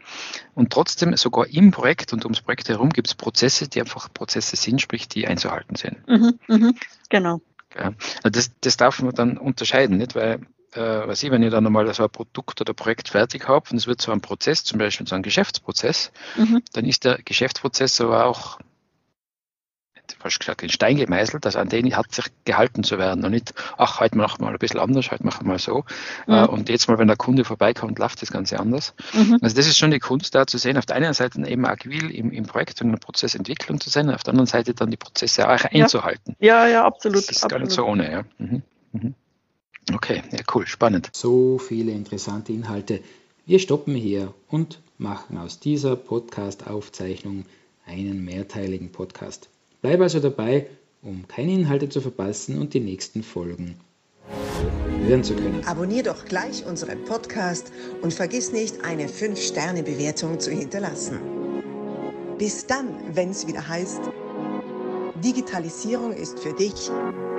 und 0.54 0.72
trotzdem 0.72 1.14
sogar 1.16 1.46
im 1.48 1.70
Projekt 1.70 2.14
und 2.14 2.24
ums 2.24 2.40
Projekt 2.40 2.70
herum 2.70 2.88
gibt 2.90 3.08
es 3.08 3.14
Prozesse, 3.14 3.68
die 3.68 3.80
einfach 3.80 4.12
Prozesse 4.12 4.56
sind, 4.56 4.80
sprich 4.80 5.08
die 5.08 5.26
einzuhalten 5.26 5.76
sind. 5.76 6.08
Mhm, 6.08 6.38
mh, 6.48 6.72
genau. 7.10 7.42
Ja, 7.76 7.92
das, 8.22 8.52
das 8.62 8.78
darf 8.78 9.02
man 9.02 9.14
dann 9.14 9.36
unterscheiden, 9.36 9.98
nicht? 9.98 10.14
weil 10.14 10.40
äh, 10.78 11.08
weiß 11.08 11.22
ich, 11.22 11.30
wenn 11.30 11.42
ich 11.42 11.50
dann 11.50 11.64
nochmal 11.64 11.92
so 11.92 12.04
ein 12.04 12.10
Produkt 12.10 12.60
oder 12.60 12.72
Projekt 12.72 13.08
fertig 13.08 13.48
habe 13.48 13.68
und 13.70 13.76
es 13.76 13.86
wird 13.86 14.00
so 14.00 14.12
ein 14.12 14.20
Prozess, 14.20 14.64
zum 14.64 14.78
Beispiel 14.78 15.06
so 15.06 15.14
ein 15.14 15.22
Geschäftsprozess, 15.22 16.12
mhm. 16.36 16.62
dann 16.72 16.84
ist 16.84 17.04
der 17.04 17.18
Geschäftsprozess 17.22 18.00
aber 18.00 18.26
auch 18.26 18.58
fast 20.18 20.40
gesagt, 20.40 20.62
in 20.62 20.68
Stein 20.68 20.96
gemeißelt, 20.96 21.44
also 21.46 21.58
an 21.58 21.68
denen 21.68 21.94
hat 21.96 22.12
sich 22.12 22.26
gehalten 22.44 22.82
zu 22.82 22.98
werden 22.98 23.24
und 23.24 23.30
nicht, 23.30 23.54
ach, 23.76 24.00
heute 24.00 24.16
machen 24.16 24.40
wir 24.40 24.46
mal 24.46 24.52
ein 24.52 24.58
bisschen 24.58 24.80
anders, 24.80 25.10
heute 25.10 25.24
machen 25.24 25.46
wir 25.46 25.52
mal 25.52 25.58
so. 25.58 25.84
Mhm. 26.26 26.44
Und 26.46 26.68
jetzt 26.68 26.88
mal, 26.88 26.98
wenn 26.98 27.08
der 27.08 27.16
Kunde 27.16 27.44
vorbeikommt, 27.44 27.98
läuft 27.98 28.22
das 28.22 28.30
Ganze 28.30 28.58
anders. 28.58 28.94
Mhm. 29.12 29.38
Also 29.40 29.56
das 29.56 29.66
ist 29.66 29.78
schon 29.78 29.90
die 29.90 29.98
Kunst 29.98 30.34
da 30.34 30.46
zu 30.46 30.58
sehen, 30.58 30.76
auf 30.76 30.86
der 30.86 30.96
einen 30.96 31.12
Seite 31.14 31.40
eben 31.46 31.66
agil 31.66 32.10
im, 32.10 32.32
im 32.32 32.46
Projekt 32.46 32.80
und 32.80 32.88
in 32.88 32.92
der 32.92 33.00
Prozessentwicklung 33.00 33.80
zu 33.80 33.90
sein, 33.90 34.10
auf 34.10 34.22
der 34.22 34.32
anderen 34.32 34.46
Seite 34.46 34.74
dann 34.74 34.90
die 34.90 34.96
Prozesse 34.96 35.48
auch 35.48 35.64
einzuhalten. 35.64 36.36
Ja, 36.40 36.66
ja, 36.66 36.84
absolut. 36.84 37.18
Das 37.18 37.36
ist 37.36 37.44
absolut. 37.44 37.50
gar 37.50 37.58
nicht 37.60 37.72
so 37.72 37.84
ohne, 37.84 38.10
ja. 38.10 38.22
Mhm. 38.38 38.62
Okay, 39.92 40.22
ja, 40.32 40.40
cool, 40.54 40.66
spannend. 40.66 41.10
So 41.14 41.58
viele 41.58 41.92
interessante 41.92 42.52
Inhalte. 42.52 43.00
Wir 43.46 43.58
stoppen 43.58 43.94
hier 43.94 44.34
und 44.48 44.80
machen 44.98 45.38
aus 45.38 45.60
dieser 45.60 45.96
Podcast-Aufzeichnung 45.96 47.46
einen 47.86 48.24
mehrteiligen 48.24 48.92
Podcast. 48.92 49.48
Bleib 49.80 50.00
also 50.00 50.20
dabei, 50.20 50.66
um 51.02 51.26
keine 51.26 51.52
Inhalte 51.52 51.88
zu 51.88 52.00
verpassen 52.00 52.60
und 52.60 52.74
die 52.74 52.80
nächsten 52.80 53.22
Folgen 53.22 53.76
hören 55.06 55.24
zu 55.24 55.34
können. 55.34 55.64
Abonnier 55.64 56.02
doch 56.02 56.24
gleich 56.26 56.66
unseren 56.66 57.04
Podcast 57.04 57.72
und 58.02 58.12
vergiss 58.12 58.52
nicht, 58.52 58.84
eine 58.84 59.06
5-Sterne-Bewertung 59.06 60.38
zu 60.38 60.50
hinterlassen. 60.50 61.18
Bis 62.36 62.66
dann, 62.66 62.94
wenn 63.14 63.30
es 63.30 63.46
wieder 63.46 63.66
heißt, 63.66 64.00
Digitalisierung 65.24 66.12
ist 66.12 66.38
für 66.38 66.52
dich 66.52 66.90